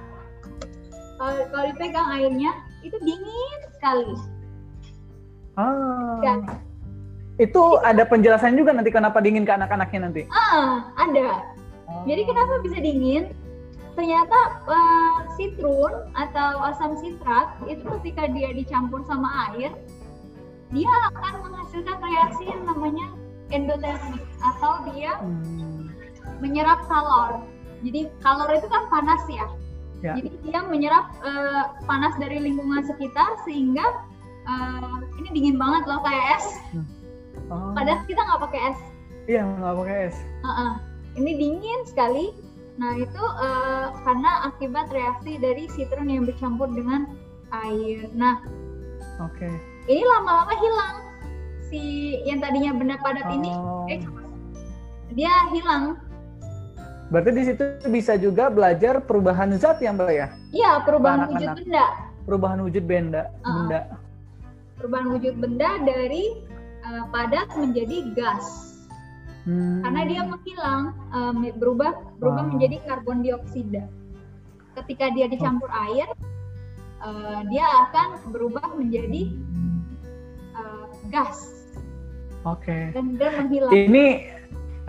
[1.18, 2.52] kalau, kalau dipegang airnya
[2.86, 4.14] itu dingin sekali.
[5.58, 6.22] Ah.
[6.22, 6.36] Ya.
[7.36, 10.22] Itu ada penjelasan juga nanti kenapa dingin ke anak-anaknya nanti?
[10.32, 11.55] Ah, ada.
[12.04, 13.24] Jadi kenapa bisa dingin?
[13.96, 15.24] Ternyata uh,
[16.20, 19.72] atau asam sitrat itu ketika dia dicampur sama air,
[20.76, 23.08] dia akan menghasilkan reaksi yang namanya
[23.56, 25.88] endotermik atau dia hmm.
[26.44, 27.40] menyerap kalor.
[27.88, 29.48] Jadi kalor itu kan panas ya.
[30.04, 30.14] ya.
[30.20, 33.86] Jadi dia menyerap uh, panas dari lingkungan sekitar sehingga
[34.44, 36.48] uh, ini dingin banget loh kayak es.
[36.76, 36.86] Hmm.
[37.48, 37.72] Oh.
[37.72, 38.80] Padahal kita nggak pakai es.
[39.32, 40.18] Iya nggak pakai es.
[40.44, 42.36] Uh -uh ini dingin sekali.
[42.76, 47.08] Nah itu uh, karena akibat reaksi dari citron yang bercampur dengan
[47.64, 48.12] air.
[48.12, 48.44] Nah,
[49.24, 49.36] oke.
[49.36, 49.54] Okay.
[49.86, 50.96] Ini lama-lama hilang
[51.70, 51.82] si
[52.28, 53.38] yang tadinya benda padat oh.
[53.38, 53.52] ini,
[53.96, 54.02] eh,
[55.16, 55.98] dia hilang.
[57.14, 57.64] Berarti di situ
[57.94, 60.28] bisa juga belajar perubahan zat yang mbak ya?
[60.50, 61.86] Iya, perubahan wujud benda.
[62.26, 63.54] Perubahan wujud benda, -uh.
[63.62, 63.80] benda.
[64.82, 66.24] Perubahan wujud benda dari
[66.82, 68.75] uh, padat menjadi gas.
[69.46, 69.86] Hmm.
[69.86, 70.84] Karena dia menghilang,
[71.14, 72.52] um, berubah berubah wow.
[72.58, 73.86] menjadi karbon dioksida.
[74.74, 75.84] Ketika dia dicampur oh.
[75.86, 76.08] air,
[77.06, 79.38] uh, dia akan berubah menjadi
[80.58, 81.70] uh, gas.
[82.42, 82.66] Oke.
[82.66, 82.84] Okay.
[82.98, 83.72] Dan dia menghilang.
[83.72, 84.06] Ini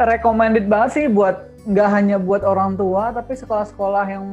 [0.00, 4.26] recommended banget sih buat nggak hanya buat orang tua, tapi sekolah-sekolah yang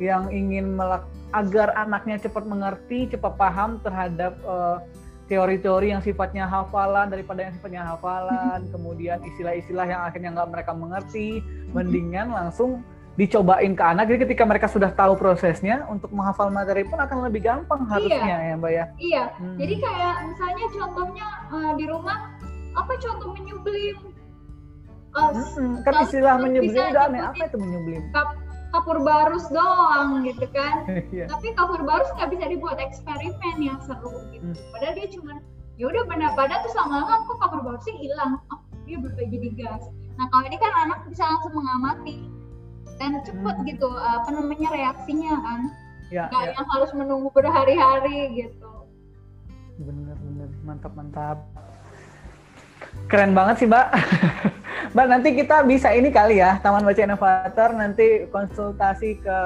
[0.00, 4.82] yang ingin melak agar anaknya cepat mengerti, cepat paham terhadap uh,
[5.30, 11.38] teori-teori yang sifatnya hafalan daripada yang sifatnya hafalan, kemudian istilah-istilah yang akhirnya nggak mereka mengerti,
[11.70, 12.82] mendingan langsung
[13.14, 14.10] dicobain ke anak.
[14.10, 18.36] Jadi ketika mereka sudah tahu prosesnya untuk menghafal materi pun akan lebih gampang harusnya iya.
[18.50, 18.84] ya Mbak ya.
[18.98, 19.24] Iya.
[19.38, 19.56] Hmm.
[19.62, 22.18] Jadi kayak misalnya contohnya uh, di rumah
[22.74, 23.96] apa contoh menyublim?
[25.10, 27.22] Uh, hmm, kan istilah menyublim udah aneh.
[27.22, 28.02] Apa itu menyublim?
[28.10, 28.34] Kap
[28.70, 30.86] kapur barus doang gitu kan.
[31.10, 31.26] Yeah.
[31.26, 34.46] tapi kapur barus nggak bisa dibuat eksperimen yang seru gitu.
[34.46, 34.56] Hmm.
[34.70, 35.32] padahal dia cuma
[35.74, 38.38] ya udah benda padat terus lama-lama kok cover boxnya hilang.
[38.54, 39.82] Oh dia berubah jadi gas.
[40.18, 42.16] Nah kalau ini kan anak bisa langsung mengamati
[43.00, 43.66] dan cepet hmm.
[43.74, 45.60] gitu apa namanya reaksinya kan.
[46.10, 46.52] Ya, nggak ya.
[46.58, 48.70] yang harus menunggu berhari-hari gitu.
[49.78, 51.38] Bener-bener mantap mantap.
[53.06, 53.86] Keren banget sih mbak
[54.90, 59.38] mbak nanti kita bisa ini kali ya Taman Baca Inovator nanti konsultasi ke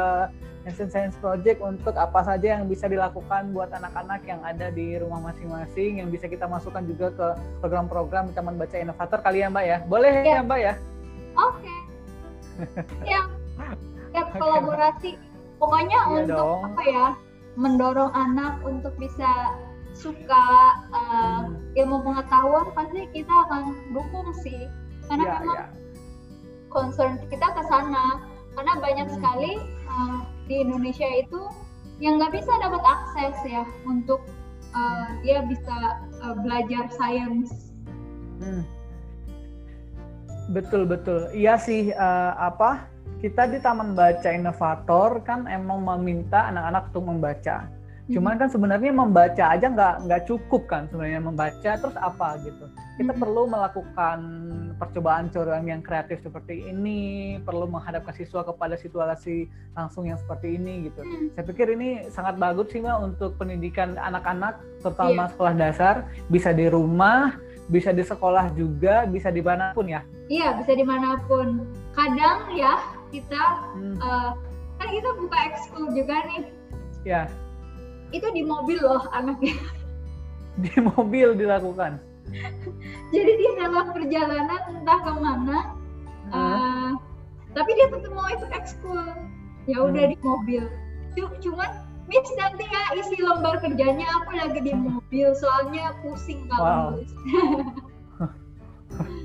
[0.64, 5.20] Nation Science Project untuk apa saja yang bisa dilakukan buat anak-anak yang ada di rumah
[5.20, 7.26] masing-masing yang bisa kita masukkan juga ke
[7.60, 9.78] program-program Taman Baca Inovator kali ya Mbak ya.
[9.84, 10.74] Boleh ya, ya Mbak ya?
[11.36, 11.60] Oke.
[11.60, 11.78] Okay.
[13.04, 13.20] ya.
[14.16, 15.20] Ya kolaborasi.
[15.60, 16.60] Pokoknya ya untuk dong.
[16.72, 17.06] apa ya?
[17.60, 19.28] Mendorong anak untuk bisa
[19.92, 20.44] suka
[20.90, 24.64] uh, ilmu pengetahuan pasti kita akan dukung sih.
[25.10, 25.66] Karena ya, memang ya.
[26.72, 28.04] concern kita ke sana.
[28.54, 29.14] Karena banyak hmm.
[29.18, 29.52] sekali
[29.90, 31.40] uh, di Indonesia itu
[31.98, 34.22] yang nggak bisa dapat akses ya untuk
[34.74, 35.76] uh, dia bisa
[36.22, 37.74] uh, belajar sains.
[38.42, 38.62] Hmm.
[40.52, 42.84] Betul betul, iya sih uh, apa
[43.24, 47.56] kita di Taman Baca Inovator kan emang meminta anak-anak untuk membaca.
[48.04, 52.68] Cuman kan sebenarnya membaca aja nggak nggak cukup kan sebenarnya membaca terus apa gitu.
[52.94, 53.22] Kita hmm.
[53.22, 54.18] perlu melakukan
[54.78, 60.90] percobaan cobaan yang kreatif seperti ini, perlu menghadapkan siswa kepada situasi langsung yang seperti ini
[60.90, 61.02] gitu.
[61.02, 61.30] Hmm.
[61.34, 65.30] Saya pikir ini sangat bagus sih mbak untuk pendidikan anak-anak terutama yeah.
[65.34, 65.94] sekolah dasar
[66.30, 67.34] bisa di rumah,
[67.66, 70.06] bisa di sekolah juga, bisa di mana pun ya.
[70.30, 71.66] Iya bisa di mana pun.
[71.98, 72.78] Kadang ya
[73.10, 73.42] kita
[73.74, 73.96] hmm.
[73.98, 74.30] uh,
[74.78, 76.42] kan kita buka ekskul juga nih.
[77.02, 77.26] Ya
[78.14, 79.58] itu di mobil loh anaknya
[80.62, 81.98] di mobil dilakukan
[83.14, 85.58] jadi dia dalam perjalanan entah ke mana
[86.28, 86.32] hmm.
[86.32, 86.90] uh,
[87.54, 89.04] tapi dia tetap mau ikut ekskul
[89.70, 90.12] ya udah hmm.
[90.12, 90.64] di mobil
[91.14, 91.70] cuman
[92.04, 98.28] Miss nanti ya isi lembar kerjanya aku lagi di mobil soalnya pusing kalau wow.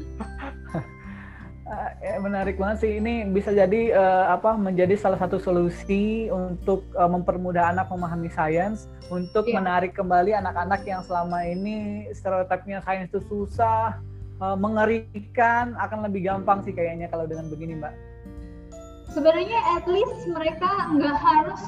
[1.70, 7.08] uh, menarik banget sih ini bisa jadi uh, apa menjadi salah satu solusi untuk uh,
[7.08, 9.62] mempermudah anak memahami sains untuk yeah.
[9.62, 14.02] menarik kembali anak-anak yang selama ini stereotipnya sains itu susah
[14.42, 17.94] uh, mengerikan akan lebih gampang sih kayaknya kalau dengan begini mbak
[19.14, 21.62] sebenarnya at least mereka nggak harus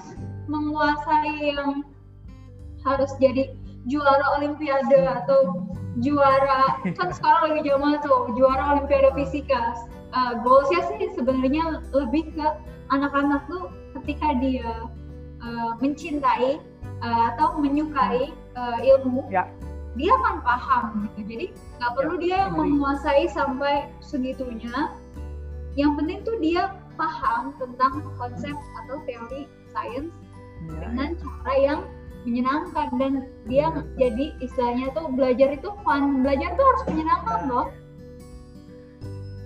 [0.50, 1.86] menguasai yang
[2.82, 3.54] harus jadi
[3.90, 5.66] juara olimpiade atau
[6.00, 6.80] juara.
[6.96, 9.76] Kan sekarang lagi zaman tuh juara olimpiade fisika.
[10.12, 12.48] Uh, goalsnya sih sebenarnya lebih ke
[12.92, 14.88] anak-anak tuh ketika dia
[15.44, 16.60] uh, mencintai
[17.04, 19.48] uh, atau menyukai uh, ilmu ya.
[19.96, 21.20] dia akan paham gitu.
[21.36, 21.46] Jadi
[21.80, 24.96] nggak perlu ya, dia yang menguasai sampai segitunya.
[25.80, 30.12] Yang penting tuh dia paham tentang konsep atau teori sains
[30.68, 31.20] ya, dengan ya.
[31.24, 31.80] cara yang
[32.26, 33.14] menyenangkan dan
[33.50, 33.70] dia ya.
[33.98, 37.68] jadi istilahnya tuh belajar itu fun belajar tuh harus menyenangkan loh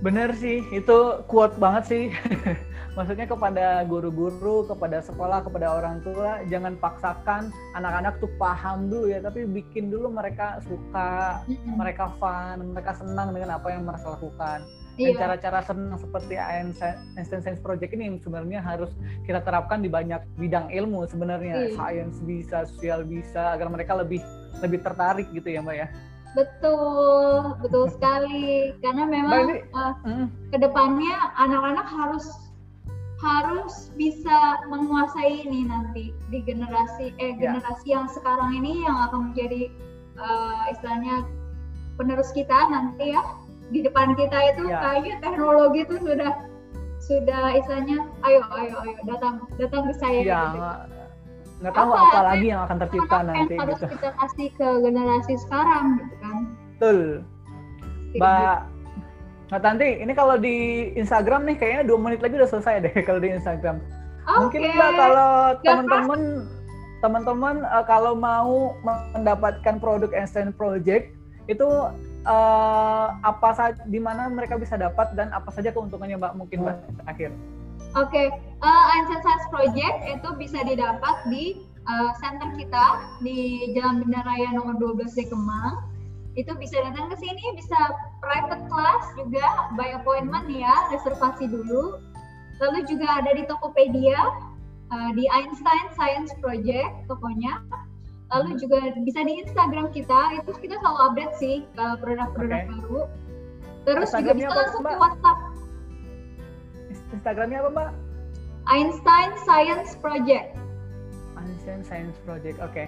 [0.05, 2.03] Bener sih, itu kuat banget sih.
[2.95, 9.19] Maksudnya kepada guru-guru, kepada sekolah, kepada orang tua, jangan paksakan anak-anak tuh paham dulu ya,
[9.19, 14.61] tapi bikin dulu mereka suka, mereka fun, mereka senang dengan apa yang mereka lakukan.
[14.95, 15.19] Dan iya.
[15.19, 18.95] cara-cara senang seperti Einstein Science Project ini sebenarnya harus
[19.27, 21.75] kita terapkan di banyak bidang ilmu sebenarnya, iya.
[21.75, 24.23] science bisa, sosial bisa, agar mereka lebih
[24.63, 25.87] lebih tertarik gitu ya Mbak ya.
[26.35, 28.75] Betul, betul sekali.
[28.79, 30.27] Karena memang uh, mm.
[30.51, 32.27] ke depannya anak-anak harus
[33.23, 37.35] harus bisa menguasai ini nanti di generasi eh yeah.
[37.39, 39.71] generasi yang sekarang ini yang akan menjadi
[40.19, 41.23] uh, istilahnya
[41.95, 43.23] penerus kita nanti ya
[43.73, 44.81] di depan kita itu yeah.
[44.81, 46.31] kayaknya teknologi itu sudah
[47.01, 50.43] sudah istilahnya ayo ayo ayo datang datang ke saya yeah.
[50.53, 50.59] gitu
[51.55, 53.87] nggak tahu apa, apa lagi yang akan tercipta apa nanti yang harus gitu.
[53.95, 56.37] kita kasih ke generasi sekarang gitu kan
[56.75, 56.99] betul
[58.19, 58.59] mbak
[59.45, 63.21] Nah Tanti, ini kalau di Instagram nih kayaknya dua menit lagi udah selesai deh kalau
[63.21, 63.77] di Instagram.
[64.25, 64.39] Okay.
[64.41, 66.21] Mungkin mbak kalau teman-teman
[67.05, 68.73] teman-teman uh, kalau mau
[69.13, 71.13] mendapatkan produk Einstein Project
[71.45, 71.67] itu
[72.25, 76.77] uh, apa saja di mana mereka bisa dapat dan apa saja keuntungannya mbak mungkin mbak
[77.05, 77.31] akhir.
[77.95, 78.27] Oke, okay.
[78.59, 82.85] uh, Science Project itu bisa didapat di uh, center kita
[83.23, 85.79] di Jalan Benda Raya nomor 12 di Kemang.
[86.35, 87.79] Itu bisa datang ke sini, bisa
[88.19, 91.95] private class juga by appointment ya, reservasi dulu.
[92.59, 94.19] Lalu juga ada di Tokopedia,
[94.91, 97.63] uh, di Einstein Science Project tokonya.
[98.33, 98.59] Lalu hmm.
[98.61, 102.71] juga bisa di Instagram kita, itu kita selalu update sih produk-produk okay.
[102.73, 103.01] baru.
[103.85, 105.39] Terus juga bisa langsung ke WhatsApp
[107.15, 107.89] Instagramnya apa mbak?
[108.65, 110.57] Einstein Science Project.
[111.37, 112.73] Einstein Science Project, oke.
[112.73, 112.87] Okay.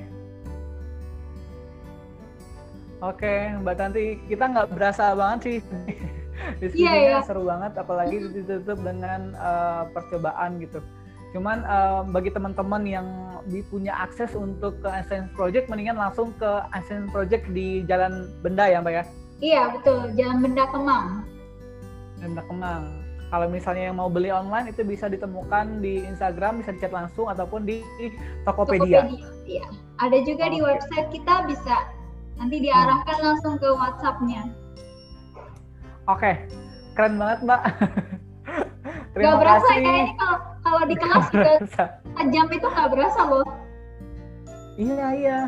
[2.98, 5.58] Oke, Mbak Tanti, kita nggak berasa banget sih
[6.62, 7.22] diskusinya yeah, yeah.
[7.22, 10.82] seru banget, apalagi ditutup dengan uh, percobaan gitu.
[11.38, 13.06] Cuman uh, bagi teman-teman yang
[13.70, 18.82] punya akses untuk ke Essence Project, mendingan langsung ke Essence Project di Jalan Benda ya,
[18.82, 19.04] Mbak ya?
[19.38, 21.30] Iya betul, Jalan Benda Kemang.
[22.18, 23.06] Benda Kemang.
[23.30, 27.70] Kalau misalnya yang mau beli online itu bisa ditemukan di Instagram, bisa dicat langsung ataupun
[27.70, 27.86] di
[28.42, 29.06] Tokopedia.
[29.06, 29.30] Tokopedia.
[29.46, 29.68] Iya.
[30.02, 30.54] Ada juga okay.
[30.58, 31.76] di website kita bisa
[32.42, 33.26] nanti diarahkan hmm.
[33.30, 34.42] langsung ke WhatsApp-nya.
[36.10, 36.34] Oke, okay.
[36.98, 37.62] keren banget Mbak.
[39.14, 39.86] Terima gak berasa kasih.
[39.86, 40.38] ya ini kalau
[40.68, 41.54] kalau di kelas juga
[42.28, 43.48] jam itu nggak berasa loh.
[44.78, 45.40] Iya iya,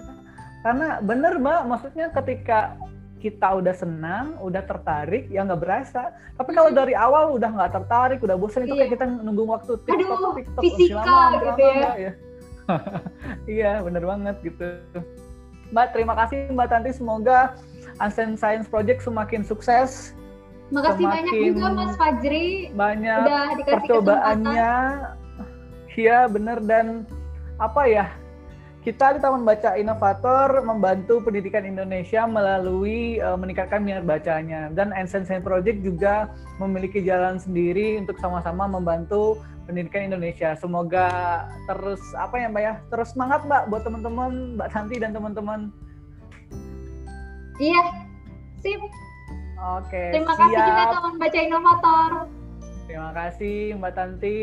[0.65, 2.75] karena bener Mbak, maksudnya ketika
[3.19, 6.15] kita udah senang, udah tertarik, ya nggak berasa.
[6.39, 8.95] Tapi kalau dari awal udah nggak tertarik, udah bosan, itu kayak iya.
[8.95, 11.91] kita nunggu waktu TikTok, Aduh, TikTok, fisika lama, gitu ya.
[11.95, 12.11] ya.
[13.59, 14.67] iya, bener banget gitu.
[15.69, 16.91] Mbak, terima kasih Mbak Tanti.
[16.95, 17.53] Semoga
[17.99, 20.15] Ansen Science Project semakin sukses.
[20.69, 22.47] Makasih semakin banyak juga Mas Fajri.
[22.77, 24.73] Banyak udah percobaannya.
[25.99, 27.03] Iya, bener dan
[27.59, 28.07] apa ya?
[28.79, 35.43] Kita di Taman Baca Inovator membantu pendidikan Indonesia melalui uh, meningkatkan minat bacanya dan Science
[35.43, 36.31] Project juga
[36.63, 39.35] memiliki jalan sendiri untuk sama-sama membantu
[39.67, 40.55] pendidikan Indonesia.
[40.55, 41.11] Semoga
[41.67, 45.59] terus apa ya Mbak ya, terus semangat Mbak buat teman-teman Mbak Tanti dan teman-teman.
[47.59, 47.83] Iya,
[48.63, 48.79] sip.
[49.59, 50.03] Oke.
[50.15, 50.39] Terima siap.
[50.39, 52.11] kasih juga teman baca inovator.
[52.87, 54.39] Terima kasih Mbak Tanti.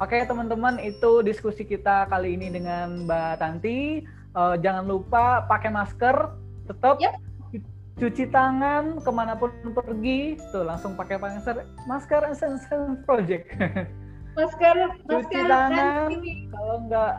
[0.00, 4.00] Oke teman-teman itu diskusi kita kali ini dengan Mbak Tanti.
[4.32, 6.16] Uh, jangan lupa pakai masker,
[6.64, 7.18] tetap yep.
[7.98, 12.64] cuci tangan ke mana pun pergi, tuh langsung pakai masker, masker Essence
[13.04, 13.50] Project.
[14.30, 16.06] Masker, cuci tangan,
[16.54, 17.12] kalau nggak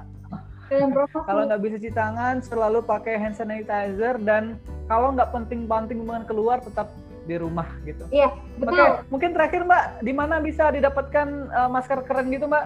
[1.28, 4.56] kalau nggak bisa cuci tangan, selalu pakai hand sanitizer dan
[4.88, 6.88] kalau nggak penting-penting banget keluar, tetap
[7.26, 8.06] di rumah gitu.
[8.10, 8.78] Iya, betul.
[8.78, 12.66] Oke, mungkin terakhir Mbak, di mana bisa didapatkan uh, masker keren gitu Mbak?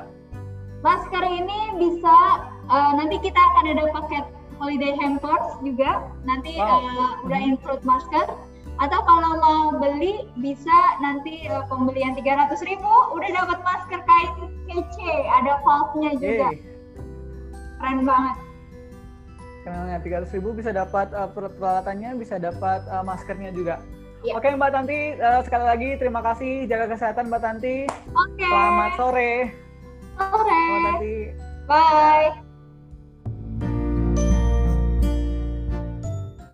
[0.85, 2.15] Masker ini bisa
[2.69, 4.25] uh, nanti kita akan ada paket
[4.61, 6.07] holiday hampers juga.
[6.23, 6.79] Nanti wow.
[6.79, 8.27] uh, udah include masker.
[8.75, 14.31] Atau kalau mau beli bisa nanti uh, pembelian 300 ribu udah dapat masker kain
[14.67, 16.47] kece, ada valve-nya juga.
[16.51, 16.59] Hey.
[17.79, 18.35] Keren banget
[19.65, 23.81] kenalnya 300 ribu bisa dapat uh, peralatannya, bisa dapat uh, maskernya juga.
[24.25, 24.33] Ya.
[24.41, 26.65] Oke Mbak Tanti, uh, sekali lagi terima kasih.
[26.65, 27.85] Jaga kesehatan Mbak Tanti.
[28.09, 28.45] Oke.
[28.49, 29.31] Selamat sore.
[30.17, 30.57] Sore.
[30.57, 31.15] Mbak Tanti.
[31.69, 32.44] Bye.